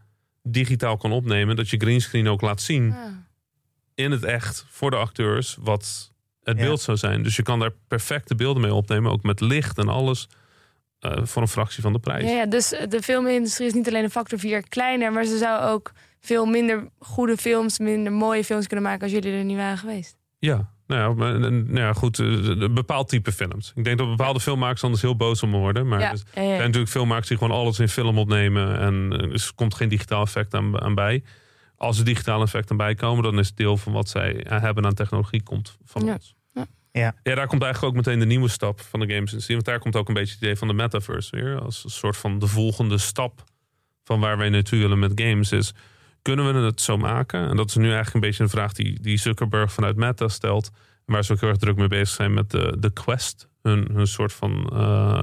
[0.44, 1.56] digitaal kan opnemen.
[1.56, 3.06] Dat je greenscreen ook laat zien Ah.
[3.96, 6.12] in het echt voor de acteurs wat
[6.44, 6.64] het Ja.
[6.64, 7.24] beeld zou zijn.
[7.24, 10.28] Dus je kan daar perfecte beelden mee opnemen, ook met licht en alles.
[11.00, 12.24] eh, voor een fractie van de prijs.
[12.24, 15.64] Ja, ja, dus de filmindustrie is niet alleen een factor 4 kleiner, maar ze zou
[15.64, 19.78] ook veel minder goede films, minder mooie films kunnen maken als jullie er niet waren
[19.78, 20.18] geweest.
[20.40, 23.72] Ja, nou ja, maar, nou ja goed, eh, een bepaald type films.
[23.76, 25.88] Ik denk dat bepaalde filmmakers anders heel boos om worden.
[25.88, 28.80] Maar ja, dus, ja, er zijn natuurlijk filmmakers die gewoon alles in film opnemen.
[28.80, 31.24] En eh, dus er komt geen digitaal effect aan, aan bij.
[31.76, 34.86] Als er digitaal effect aan bij komen, dan is het deel van wat zij hebben
[34.86, 36.14] aan technologie komt van Ja.
[36.14, 36.36] ons.
[36.54, 37.14] Ja.
[37.24, 37.36] Ja.
[37.36, 39.56] daar komt eigenlijk ook meteen de nieuwe stap van de gamesindustrie.
[39.56, 41.62] Want daar komt ook een beetje het idee van de metaverse weer.
[41.62, 43.44] Als een soort van de volgende stap
[44.04, 45.74] van waar wij naartoe willen met games is.
[46.22, 47.50] Kunnen we het zo maken?
[47.50, 50.72] En dat is nu eigenlijk een beetje een vraag die, die Zuckerberg vanuit Meta stelt.
[51.06, 53.48] En waar ze ook heel erg druk mee bezig zijn met de, de Quest.
[53.62, 54.78] Hun, hun soort van eh,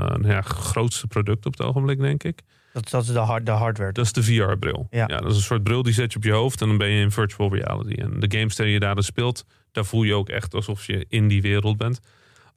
[0.06, 2.42] nou ja, grootste product op het ogenblik, denk ik.
[2.72, 3.92] Dat, dat is de, hard, de hardware.
[3.92, 4.86] Dat is de VR-bril.
[4.90, 5.04] Ja.
[5.08, 5.16] Ja.
[5.16, 7.00] dat is een soort bril die zet je op je hoofd en dan ben je
[7.00, 7.94] in virtual reality.
[8.00, 11.06] En de games die je daar dan speelt, daar voel je ook echt alsof je
[11.08, 12.00] in die wereld bent.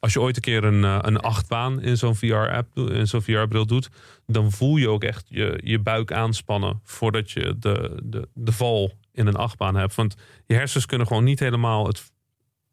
[0.02, 3.22] Als je ooit een keer een, eh, een achtbaan in zo'n VR-app, doet- in zo'n
[3.22, 3.90] VR-bril doet,
[4.28, 8.92] dan voel je ook echt je, je buik aanspannen voordat je de, de, de val
[9.14, 9.96] in een achtbaan hebt.
[9.96, 12.12] Want je hersens kunnen gewoon niet helemaal het,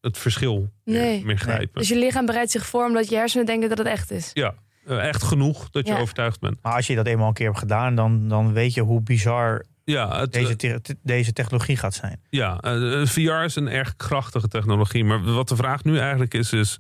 [0.01, 1.25] het verschil meer, Nee.
[1.25, 1.79] meer grijpen.
[1.81, 4.31] Dus je lichaam bereidt zich voor omdat je hersenen denken dat het echt is.
[4.35, 4.55] Ja,
[4.87, 5.99] eh, echt genoeg dat je Ja.
[6.01, 6.59] overtuigd bent.
[6.63, 9.65] Maar als je dat eenmaal een keer hebt gedaan, dan, dan weet je hoe bizar
[9.85, 12.21] Ja, het, deze, te- te- deze technologie gaat zijn.
[12.31, 15.05] Ja, eh, VR is een erg krachtige technologie.
[15.05, 16.79] Maar wat de vraag nu eigenlijk is, is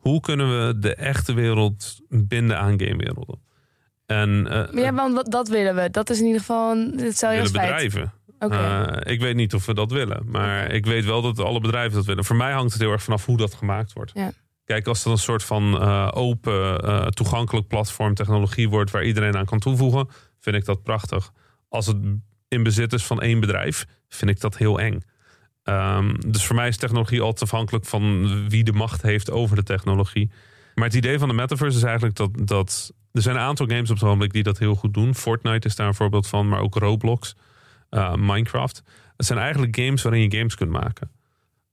[0.00, 3.40] hoe kunnen we de echte wereld binden aan gamewerelden?
[4.06, 5.90] En eh, ja, want dat willen we.
[5.90, 7.52] Dat is in ieder geval een, feit.
[7.52, 8.12] bedrijven.
[8.38, 10.22] Eh, ik weet niet of we dat willen.
[10.26, 12.24] Maar ik weet wel dat alle bedrijven dat willen.
[12.24, 14.10] Voor mij hangt het heel erg vanaf hoe dat gemaakt wordt.
[14.14, 14.32] Ja.
[14.64, 19.44] Kijk, als dat een soort van eh, open, toegankelijk platform technologie wordt waar iedereen aan
[19.44, 20.08] kan toevoegen,
[20.40, 21.32] vind ik dat prachtig.
[21.68, 21.96] Als het
[22.48, 25.02] in bezit is van één bedrijf, vind ik dat heel eng.
[25.70, 29.62] Ehm, dus voor mij is technologie altijd afhankelijk van wie de macht heeft over de
[29.62, 30.30] technologie.
[30.74, 33.90] Maar het idee van de metaverse is eigenlijk dat, dat er zijn een aantal games
[33.90, 35.14] op het ogenblik die dat heel goed doen.
[35.14, 37.36] Fortnite is daar een voorbeeld van, maar ook Roblox,
[37.90, 38.82] eh, Minecraft.
[39.16, 41.10] Het zijn eigenlijk games waarin je games kunt maken.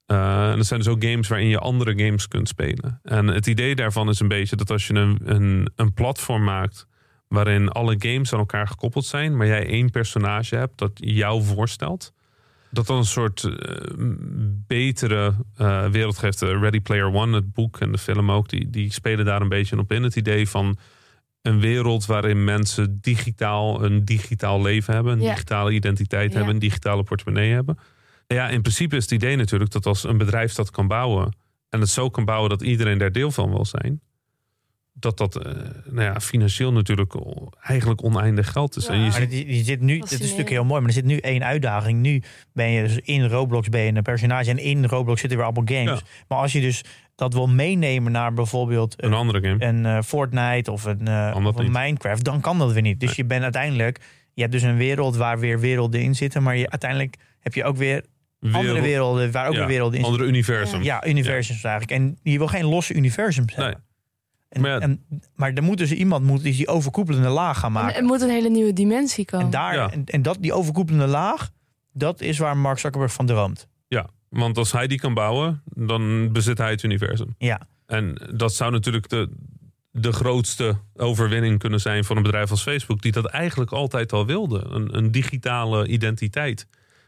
[0.05, 2.99] Eh, en dat zijn dus ook games waarin je andere games kunt spelen.
[3.03, 6.87] En het idee daarvan is een beetje dat als je een, een, een platform maakt
[7.27, 12.13] waarin alle games aan elkaar gekoppeld zijn, maar jij één personage hebt dat jou voorstelt,
[12.77, 13.75] dat dan een soort eh,
[14.67, 16.41] betere eh, wereld geeft.
[16.41, 19.49] Eh, Ready Player One, het boek en de film ook, die, die spelen daar een
[19.49, 20.03] beetje op in.
[20.03, 20.77] Het idee van
[21.41, 25.29] een wereld waarin mensen digitaal een digitaal leven hebben, een Ja.
[25.33, 26.35] digitale identiteit Ja.
[26.37, 27.77] hebben, een digitale portemonnee hebben.
[28.27, 31.35] Ja, in principe is het idee natuurlijk dat als een bedrijf dat kan bouwen
[31.69, 34.01] en het zo kan bouwen dat iedereen daar deel van wil zijn,
[34.99, 35.51] dat dat eh,
[35.85, 37.15] nou ja, financieel natuurlijk
[37.61, 38.85] eigenlijk oneindig geld is.
[38.85, 38.91] Ja.
[38.91, 40.95] En je Maar ziet, die, die zit nu, dit is natuurlijk heel mooi, maar er
[40.95, 41.99] zit nu één uitdaging.
[41.99, 42.21] Nu
[42.53, 45.77] ben je dus in Roblox ben je een personage en in Roblox zitten weer allemaal
[45.77, 45.99] games.
[45.99, 46.05] Ja.
[46.27, 46.83] Maar als je dus
[47.15, 49.65] dat wil meenemen naar bijvoorbeeld een een, andere game.
[49.65, 51.71] een eh, Fortnite of een, eh, dat of een.
[51.71, 52.99] Minecraft, dan kan dat weer niet.
[52.99, 53.99] Dus je bent uiteindelijk,
[54.33, 57.63] je hebt dus een wereld waar weer werelden in zitten, maar je, uiteindelijk heb je
[57.63, 58.03] ook weer
[58.41, 60.21] andere Wereld- werelden waar ook ja, weer werelden in zitten.
[60.21, 60.83] andere universum.
[60.83, 62.01] Ja, universums eigenlijk.
[62.01, 63.83] En je wil geen losse universums hebben.
[64.49, 65.03] En, Maar ja- en,
[65.35, 67.95] maar er moet dus iemand moet dus die overkoepelende laag gaan En maken.
[67.95, 69.45] er moet een hele nieuwe dimensie komen.
[69.45, 69.91] En, daar, Ja.
[69.91, 71.49] en, en dat, die overkoepelende laag,
[71.93, 73.67] dat is waar Mark Zuckerberg van droomt.
[73.87, 77.35] Ja, want als hij die kan bouwen, dan bezit hij het universum.
[77.37, 79.29] Ja, En dat zou natuurlijk de,
[79.91, 84.25] de grootste overwinning kunnen zijn van een bedrijf als Facebook, die dat eigenlijk altijd al
[84.25, 84.65] wilde.
[84.69, 86.67] Een, een digitale identiteit.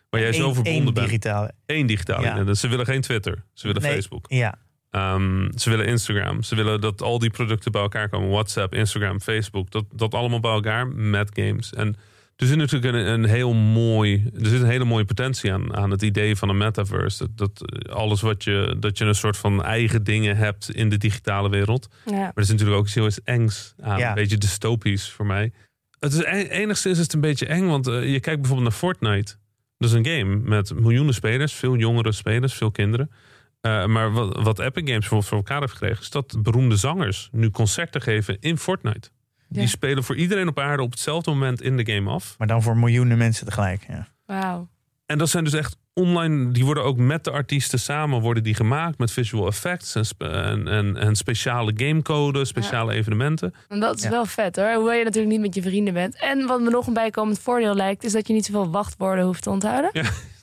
[0.09, 1.05] Waar jij zo verbonden één bent.
[1.07, 1.51] digitale.
[1.65, 2.53] Eén digitale Ja.
[2.53, 3.43] Ze willen geen Twitter.
[3.53, 4.25] Ze willen Nee, Facebook.
[4.29, 4.55] Ja,
[4.89, 6.43] Ehm, ze willen Instagram.
[6.43, 8.29] Ze willen dat al die producten bij elkaar komen.
[8.29, 9.71] WhatsApp, Instagram, Facebook.
[9.71, 11.73] Dat, dat allemaal bij elkaar met games.
[11.73, 11.95] En
[12.35, 14.29] er zit natuurlijk een, een heel mooi.
[14.33, 17.27] Er zit een hele mooie potentie aan, aan het idee van een metaverse.
[17.35, 18.75] Dat, dat alles wat je.
[18.79, 21.87] Dat je een soort van eigen dingen hebt in de digitale wereld.
[22.05, 22.11] Ja.
[22.11, 23.97] Maar er is natuurlijk ook iets heel iets engs aan.
[23.97, 24.09] Ja.
[24.09, 25.51] Een beetje dystopisch voor mij.
[25.99, 27.65] Het is e- enigszins is het een beetje eng.
[27.65, 29.35] Want eh, je kijkt bijvoorbeeld naar Fortnite.
[29.77, 31.53] Dat is een game met miljoenen spelers.
[31.53, 33.11] Veel jongere spelers, veel kinderen.
[33.61, 36.01] Eh, maar wat, wat Epic Games bijvoorbeeld voor elkaar heeft gekregen...
[36.01, 39.09] is dat beroemde zangers nu concerten geven in Fortnite.
[39.47, 39.67] Die Ja.
[39.67, 42.35] spelen voor iedereen op aarde op hetzelfde moment in de game af.
[42.37, 43.85] maar dan voor miljoenen mensen tegelijk.
[43.87, 44.07] Ja.
[44.25, 44.67] Wauw.
[45.05, 46.51] En dat zijn dus echt online...
[46.51, 48.97] die worden ook met de artiesten samen worden die gemaakt...
[48.97, 53.53] met visual effects en, spe- en, en, en speciale gamecode, speciale evenementen.
[53.67, 54.09] En dat is Ja.
[54.09, 54.73] wel vet hoor.
[54.73, 56.15] Hoewel je natuurlijk niet met je vrienden bent.
[56.15, 59.43] En wat me nog een bijkomend voordeel lijkt, is dat je niet zoveel wachtwoorden hoeft
[59.43, 59.91] te onthouden.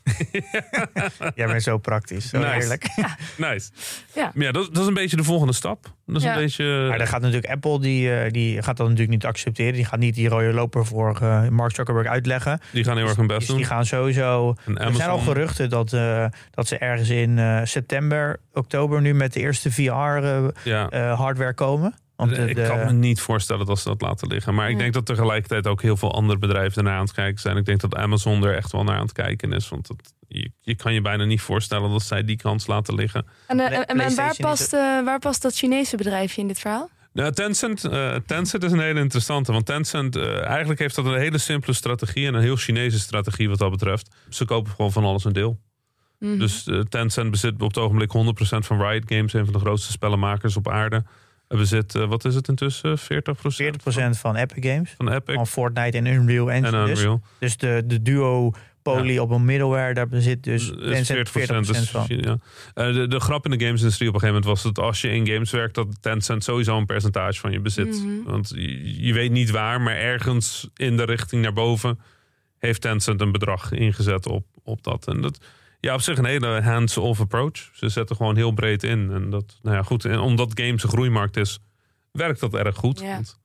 [1.35, 2.53] Jij bent zo praktisch, zo Nice.
[2.61, 2.85] eerlijk.
[3.37, 3.71] Nice.
[4.15, 4.31] Ja.
[4.35, 5.93] Maar ja, dat, dat is een beetje de volgende stap.
[6.07, 6.35] Dat is Ja.
[6.35, 6.87] een beetje...
[6.89, 9.73] Maar dan gaat natuurlijk Apple, die, eh, die gaat dat natuurlijk niet accepteren.
[9.73, 12.61] Die gaat niet die rode loper voor eh, Mark Zuckerberg uitleggen.
[12.73, 13.57] Die gaan heel erg hun best Dus doen.
[13.57, 17.61] die gaan sowieso En Er zijn al geruchten dat, eh, dat ze ergens in eh,
[17.65, 19.71] september, oktober nu met de eerste
[20.65, 20.89] Ja.
[20.89, 21.95] VR-hardware komen.
[22.17, 24.55] Want de, ik kan me niet voorstellen dat ze dat laten liggen.
[24.55, 27.57] Maar ik denk dat tegelijkertijd ook heel veel andere bedrijven ernaar aan het kijken zijn.
[27.57, 29.69] Ik denk dat Amazon er echt wel naar aan het kijken is.
[29.69, 33.27] Want dat, je, je kan je bijna niet voorstellen dat zij die kans laten liggen.
[33.47, 36.91] En, eh, en, en waar, past, eh, waar past dat Chinese bedrijfje in dit verhaal?
[37.17, 39.53] Nou, Tencent, eh, Tencent is een hele interessante.
[39.53, 42.27] Want Tencent, eh, eigenlijk heeft dat een hele simpele strategie.
[42.27, 44.15] En een heel Chinese strategie wat dat betreft.
[44.29, 45.61] Ze kopen gewoon van alles een deel.
[46.19, 46.39] Mhm.
[46.39, 49.33] Dus eh, Tencent bezit op het ogenblik 100% van Riot Games.
[49.33, 51.05] Een van de grootste spellenmakers op aarde.
[51.49, 52.99] Er bezit, eh, wat is het intussen?
[52.99, 53.03] 40%,
[53.55, 55.35] 40% van Epic Games, van Epic.
[55.35, 56.87] van Fortnite en Unreal En Engine.
[56.87, 57.21] Dus, Unreal.
[57.39, 58.53] dus de, de duo
[58.93, 61.33] Poly op een middleware, daar bezit dus is Tencent 40%,
[61.67, 62.05] dus, van.
[62.09, 62.39] ja.
[62.75, 65.09] Eh, de, de grap in de gamesindustrie op een gegeven moment was dat als je
[65.09, 68.03] in games werkt, dat Tencent sowieso een percentage van je bezit.
[68.05, 68.31] Mhm.
[68.31, 72.01] Want je, je weet niet waar, maar ergens in de richting naar boven
[72.59, 75.07] heeft Tencent een bedrag ingezet op, op dat.
[75.07, 75.39] En dat,
[75.81, 77.71] ja, op zich een hele hands-off approach.
[77.73, 79.11] Ze zetten gewoon heel breed in.
[79.13, 80.05] En dat, nou ja, goed.
[80.05, 81.59] En omdat games een groeimarkt is,
[82.13, 83.01] werkt dat erg goed.
[83.01, 83.13] Ja.
[83.13, 83.39] Want het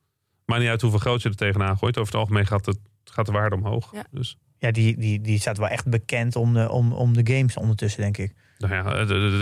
[0.46, 1.98] maakt niet uit hoeveel geld je er tegenaan gooit.
[1.98, 3.92] Over het algemeen gaat, het, gaat de waarde omhoog.
[3.92, 4.04] Ja.
[4.10, 7.56] Dus Ja, die, die, die staat wel echt bekend om de, om, om de games
[7.56, 8.34] ondertussen, denk ik.
[8.58, 8.96] Nou ja,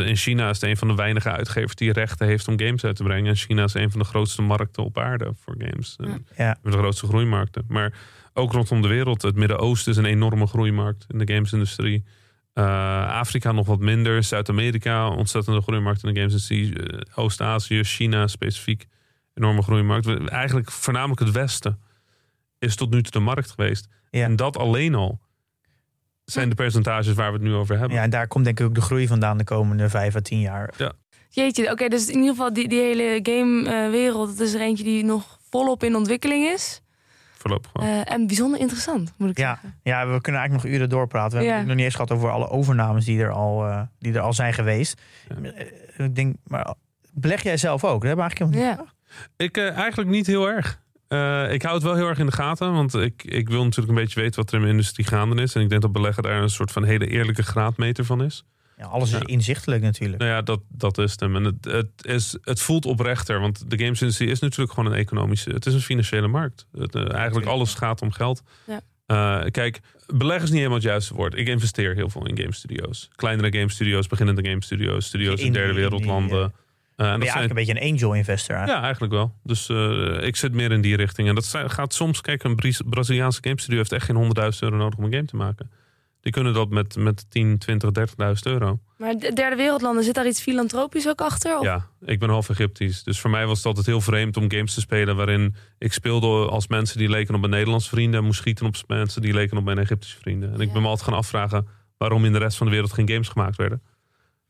[0.04, 2.96] in China is het een van de weinige uitgevers die rechten heeft om games uit
[2.96, 3.30] te brengen.
[3.30, 5.96] En China is een van de grootste markten op aarde voor games.
[5.98, 6.58] En Ja.
[6.62, 7.64] De grootste groeimarkten.
[7.68, 7.92] Maar
[8.34, 9.22] ook rondom de wereld.
[9.22, 12.04] Het Midden-Oosten is een enorme groeimarkt in de gamesindustrie.
[12.52, 14.22] Eh, Afrika nog wat minder.
[14.24, 16.82] Zuid-Amerika, ontzettende groeimarkt in de gamesindustrie.
[16.86, 18.86] Eh, Oost-Azië, China specifiek,
[19.34, 20.06] enorme groeimarkt.
[20.06, 21.80] We- Eigenlijk voornamelijk het Westen
[22.58, 23.88] is tot nu toe de markt geweest.
[24.10, 24.24] Ja.
[24.24, 25.20] En dat alleen al
[26.24, 27.96] zijn de percentages waar we het nu over hebben.
[27.96, 30.40] ja, en daar komt denk ik ook de groei vandaan de komende vijf à tien
[30.40, 30.74] jaar.
[31.32, 35.04] Jeetje, oké, dus in ieder geval die, die hele gamewereld, dat is er eentje die
[35.04, 36.80] nog volop in ontwikkeling is.
[37.40, 37.82] Voorlopig wel.
[37.84, 39.48] Eh, en bijzonder interessant, moet ik Ja.
[39.60, 39.78] zeggen.
[39.82, 41.38] Ja, we kunnen eigenlijk nog uren doorpraten.
[41.38, 41.50] We Ja.
[41.50, 44.20] hebben het nog niet eens gehad over alle overnames die er al, eh, die er
[44.20, 45.00] al zijn geweest.
[45.42, 45.50] Ja.
[45.50, 45.66] Eh,
[46.06, 46.74] Ik denk, maar
[47.12, 48.00] beleg jij zelf ook?
[48.02, 48.94] Dat hebben we eigenlijk helemaal niet
[49.38, 49.44] Ja.
[49.44, 50.80] Ik eh, eigenlijk niet heel erg.
[51.08, 53.88] Eh, ik hou het wel heel erg in de gaten, want ik, ik wil natuurlijk
[53.88, 55.54] een beetje weten wat er in mijn industrie gaande is.
[55.54, 58.44] En ik denk dat beleggen daar een soort van hele eerlijke graadmeter van is.
[58.80, 59.26] Ja, alles is Ja.
[59.26, 60.18] inzichtelijk natuurlijk.
[60.18, 61.36] Nou ja, dat, dat is het hem.
[61.36, 65.50] En het, het, is, het voelt oprechter, want de gamesindustrie is natuurlijk gewoon een economische...
[65.50, 66.66] Het is een financiële markt.
[66.72, 68.42] Het, eh, eigenlijk alles gaat om geld.
[68.66, 68.80] Ja.
[69.06, 71.34] Eh, kijk, beleggen is niet helemaal het juiste woord.
[71.34, 73.08] Ik investeer heel veel in game studio's.
[73.14, 76.42] Kleinere game studio's, beginnende game studio's, studio's in derde wereldlanden.
[76.42, 76.52] indie,
[77.00, 78.78] Eh, en ben dat zijn, eigenlijk een beetje een angel investor eigenlijk.
[78.78, 79.34] ja, eigenlijk wel.
[79.42, 81.28] Dus eh, ik zit meer in die richting.
[81.28, 82.56] En dat gaat soms, kijk, een
[82.86, 85.70] Braziliaanse game studio heeft echt geen 100.000 euro nodig om een game te maken.
[86.20, 88.04] Die kunnen dat met, met 10, 20, 30.000
[88.42, 88.80] euro.
[88.96, 91.58] Maar de derde wereldlanden, zit daar iets filantropisch ook achter?
[91.58, 91.64] Of?
[91.64, 93.02] Ja, ik ben half Egyptisch.
[93.02, 96.48] Dus voor mij was het altijd heel vreemd om games te spelen waarin ik speelde
[96.48, 99.56] als mensen die leken op mijn Nederlandse vrienden en moest schieten op mensen die leken
[99.56, 100.52] op mijn Egyptische vrienden.
[100.52, 101.66] En ik ben me altijd gaan afvragen
[101.96, 103.82] waarom in de rest van de wereld geen games gemaakt werden.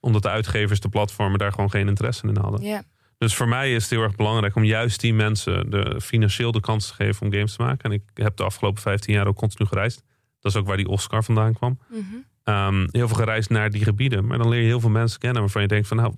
[0.01, 2.63] Omdat de uitgevers, de platformen daar gewoon geen interesse in hadden.
[2.63, 2.83] Ja.
[3.19, 6.61] Dus voor mij is het heel erg belangrijk om juist die mensen de, financieel de
[6.61, 7.91] kans te geven om games te maken.
[7.91, 10.03] En ik heb de afgelopen 15 jaar ook continu gereisd.
[10.41, 11.79] Dat is ook waar die Oscar vandaan kwam.
[11.89, 12.01] Mhm.
[12.45, 14.27] Ehm, heel veel gereisd naar die gebieden.
[14.27, 16.15] Maar dan leer je heel veel mensen kennen waarvan je denkt van nou,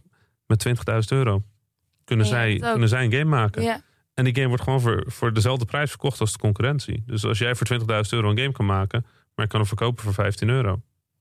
[0.46, 1.42] met 20.000 euro
[2.04, 3.62] kunnen, Ja, zij, kunnen zij een game maken.
[3.62, 3.80] ja.
[4.14, 7.02] En die game wordt gewoon voor, voor dezelfde prijs verkocht als de concurrentie.
[7.06, 9.00] Dus als jij voor 20.000 euro een game kan maken,
[9.34, 10.80] maar je kan hem verkopen voor 15 euro.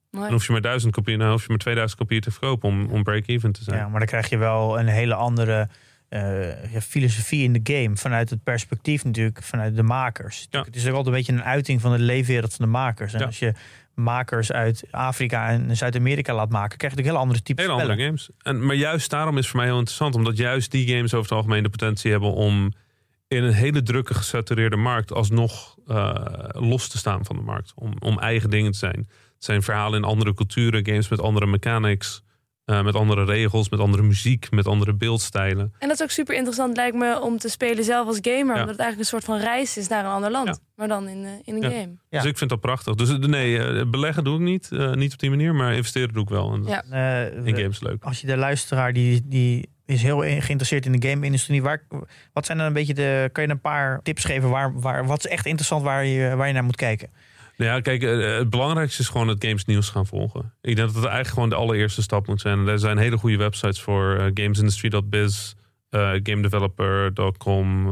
[0.10, 0.24] Mooi.
[0.26, 2.86] Dan hoef je maar 1000 kopieën, dan hoef je maar 2000 kopieën te verkopen om,
[2.86, 3.78] om break-even te zijn.
[3.78, 5.70] Ja, maar dan krijg je wel een hele andere
[6.12, 7.97] eh, ja, filosofie in de game.
[7.97, 10.47] Vanuit het perspectief natuurlijk, vanuit de makers.
[10.49, 10.62] Ja.
[10.64, 13.14] Het is ook altijd een beetje een uiting van de leefwereld van de makers.
[13.14, 13.26] En Ja.
[13.26, 13.53] als je
[13.95, 17.91] makers uit Afrika en Zuid-Amerika laat maken, krijg je natuurlijk heel andere type Hele spellen.
[17.91, 18.30] andere games.
[18.41, 20.16] En, maar juist daarom is het voor mij heel interessant.
[20.16, 22.74] Omdat juist die games over het algemeen de potentie hebben om
[23.28, 26.16] in een hele drukke gesatureerde markt alsnog eh,
[26.51, 27.72] los te staan van de markt.
[27.76, 28.97] Om, om eigen dingen te zijn.
[29.36, 32.24] Het zijn verhalen in andere culturen, games met andere mechanics,
[32.66, 35.74] eh, met andere regels, met andere muziek, met andere beeldstijlen.
[35.80, 38.39] En dat is ook super interessant, lijkt me, om te spelen zelf als gamer.
[38.55, 40.47] Omdat het eigenlijk een soort van reis is naar een ander land.
[40.47, 40.55] Ja.
[40.76, 41.70] Maar dan in, eh, in een Ja.
[41.80, 41.95] game.
[42.09, 42.22] Ja.
[42.22, 42.95] Dus ik vind dat prachtig.
[42.95, 44.70] Dus eh, nee, beleggen doe ik niet.
[44.72, 46.53] eh, niet op die manier, maar investeren doe ik wel.
[46.53, 46.84] En Ja.
[46.89, 48.03] Eh, in games leuk.
[48.03, 51.84] Als je de luisteraar die, die is heel geïnteresseerd in de game-industrie, waar,
[52.34, 53.30] wat zijn dan een beetje de.
[53.32, 54.49] Kan je een paar tips geven?
[54.49, 57.09] Waar, waar, wat is echt interessant waar je, waar je naar moet kijken?
[57.62, 60.53] Nou ja, kijk, eh, het belangrijkste is gewoon het games nieuws gaan volgen.
[60.62, 62.68] Ik denk dat het eigenlijk gewoon de allereerste stap moet zijn.
[62.68, 65.53] Er zijn hele goede websites voor eh, gamesindustry.biz,
[65.89, 67.88] eh gamedeveloper.com.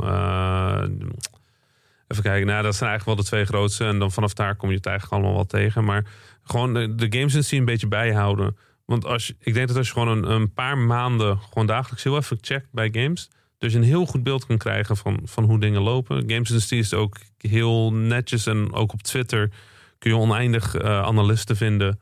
[2.07, 3.85] even kijken, nou, dat zijn eigenlijk wel de twee grootste.
[3.85, 5.83] En dan vanaf daar kom je het eigenlijk allemaal wel tegen.
[5.83, 6.05] Maar
[6.43, 8.57] gewoon de, de gamesindustrie een beetje bijhouden.
[8.85, 12.03] Want als je, ik denk dat als je gewoon een, een paar maanden gewoon dagelijks
[12.03, 13.29] heel even checkt bij games,
[13.59, 16.29] dus een heel goed beeld kan krijgen van, van hoe dingen lopen.
[16.29, 19.51] Gamesindustrie is ook heel netjes en ook op Twitter
[19.97, 21.99] kun je oneindig eh, analisten vinden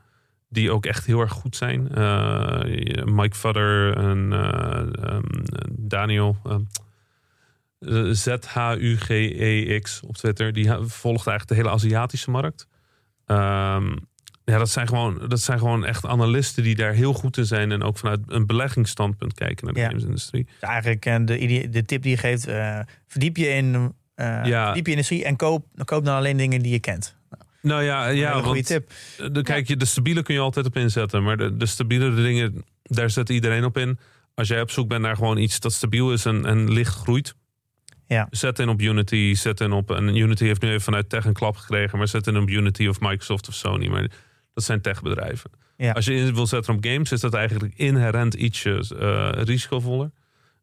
[0.48, 1.94] die ook echt heel erg goed zijn.
[1.94, 6.36] Eh, Mike Fudder en eh, ehm, Daniel.
[6.44, 6.60] ehm,
[7.78, 10.52] eh, Z-H-U-G-E-X op Twitter.
[10.52, 12.68] Die volgt eigenlijk de hele Aziatische markt.
[13.26, 13.96] Ehm,
[14.48, 17.72] ja, dat zijn, gewoon, dat zijn gewoon echt analisten die daar heel goed in zijn.
[17.72, 19.86] En ook vanuit een beleggingsstandpunt kijken naar de Ja.
[19.88, 20.44] gamesindustrie.
[20.44, 23.92] Dus eigenlijk eh, de, de tip die je geeft, eh, verdiep je in.
[24.14, 24.64] eh Ja.
[24.64, 27.16] verdiep je in de industrie en koop, koop dan alleen dingen die je kent.
[27.62, 28.90] Nou ja, Een ja hele goede tip.
[29.32, 31.22] de, kijk, je, de stabiele kun je altijd op inzetten.
[31.22, 33.98] Maar de, de stabiele dingen, daar zet iedereen op in.
[34.34, 37.34] Als jij op zoek bent naar gewoon iets dat stabiel is en, en licht groeit.
[38.06, 38.26] Ja.
[38.30, 39.90] Zet in op Unity, zet in op...
[39.90, 41.98] En Unity heeft nu even vanuit tech een klap gekregen.
[41.98, 43.88] Maar zet in op Unity of Microsoft of Sony.
[43.88, 44.10] Maar
[44.58, 45.50] dat zijn techbedrijven.
[45.76, 45.92] Ja.
[45.92, 50.10] Als je in wil zetten op games, is dat eigenlijk inherent ietsje eh, risicovoller.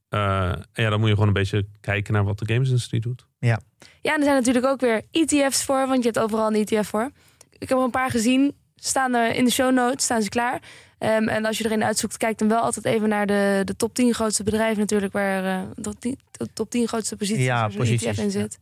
[0.09, 3.25] Eh, en ja, dan moet je gewoon een beetje kijken naar wat de gamesindustrie doet.
[3.39, 3.59] Ja,
[4.01, 7.11] en er zijn natuurlijk ook weer ETF's voor, want je hebt overal een ETF voor.
[7.59, 10.59] Ik heb er een paar gezien, staan er in de show notes, staan ze klaar.
[10.97, 13.93] Ehm, en als je erin uitzoekt, kijk dan wel altijd even naar de, de top
[13.93, 18.03] 10 grootste bedrijven natuurlijk, waar eh, de, die- de top 10 grootste posities, Ja, posities,
[18.03, 18.29] ETF in ja.
[18.29, 18.59] zit.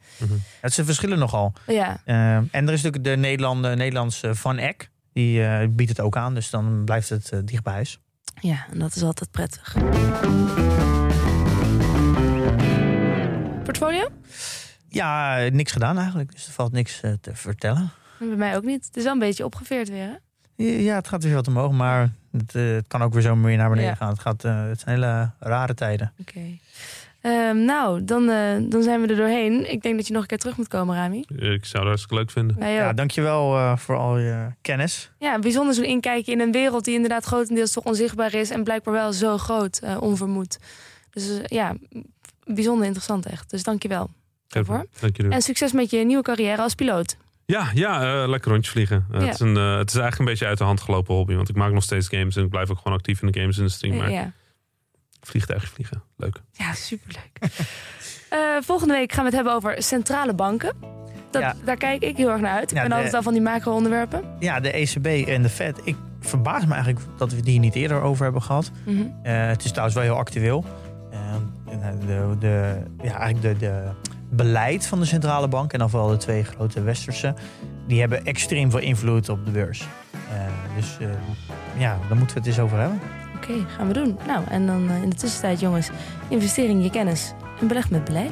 [0.61, 1.53] Het ze verschillen nogal.
[1.67, 4.89] Ja, Eh, en er is natuurlijk de Nederland, Nederlandse Van Eck.
[5.13, 7.99] Die eh, biedt het ook aan, dus dan blijft het eh, dicht bij huis.
[8.41, 9.75] ja, en dat is altijd prettig.
[13.63, 14.07] Portfolio?
[14.87, 17.91] Ja, niks gedaan eigenlijk, dus er valt niks eh, te vertellen.
[18.19, 18.85] Bij mij ook niet.
[18.85, 20.15] Het is wel een beetje opgeveerd weer, hè?
[20.65, 23.69] Ja, het gaat weer wat omhoog, maar het, het kan ook weer zo weer naar
[23.69, 23.95] beneden Ja.
[23.95, 24.09] gaan.
[24.09, 26.13] Het, gaat, het zijn hele rare tijden.
[26.19, 26.39] Oké.
[27.23, 29.71] Ehm, nou, dan, eh, dan zijn we er doorheen.
[29.71, 31.19] Ik denk dat je nog een keer terug moet komen, Rami.
[31.19, 32.71] Ik zou het hartstikke leuk vinden.
[32.73, 35.11] Ja, dankjewel eh voor al je kennis.
[35.19, 38.93] Ja, bijzonder zo'n inkijkje in een wereld die inderdaad grotendeels toch onzichtbaar is en blijkbaar
[38.93, 40.59] wel zo groot, eh, onvermoed.
[41.09, 41.75] Dus ja,
[42.43, 43.49] bijzonder interessant echt.
[43.49, 44.09] Dus dankjewel
[44.47, 44.85] daarvoor.
[44.99, 45.31] Dank jullie.
[45.31, 47.17] En succes met je nieuwe carrière als piloot.
[47.45, 49.05] Ja, ja eh, lekker rondje vliegen.
[49.11, 49.19] Ja.
[49.19, 51.33] het, is een, het is eigenlijk een beetje uit de hand gelopen hobby.
[51.35, 53.93] Want ik maak nog steeds games en ik blijf ook gewoon actief in de gamesindustrie.
[53.93, 54.31] Maar Ja,
[55.27, 56.41] vliegtuigje vliegen, leuk.
[56.51, 57.31] ja superleuk.
[58.29, 60.73] Eh, volgende week gaan we het hebben over centrale banken.
[61.31, 61.55] Dat, Ja.
[61.65, 62.71] Daar kijk ik heel erg naar uit.
[62.71, 64.23] Ik Ja, ben de- altijd al van die macro-onderwerpen.
[64.39, 65.79] Ja, de ECB en de Fed.
[65.83, 68.71] Ik verbaast me eigenlijk dat we die niet eerder over hebben gehad.
[68.85, 69.01] Mhm.
[69.23, 70.65] Eh, het is trouwens wel heel actueel.
[71.11, 73.89] Eh, de, de, ja, eigenlijk de, de
[74.29, 77.35] beleid van de centrale bank en dan vooral de twee grote westerse,
[77.87, 79.79] die hebben extreem veel invloed op de beurs.
[80.31, 80.45] Eh,
[80.75, 81.07] dus eh,
[81.77, 82.99] ja, daar moeten we het eens over hebben.
[83.43, 84.17] Oké, gaan we doen.
[84.27, 85.89] Nou, en dan eh, in de tussentijd, jongens,
[86.29, 88.31] investeer in je kennis en beleg met beleid.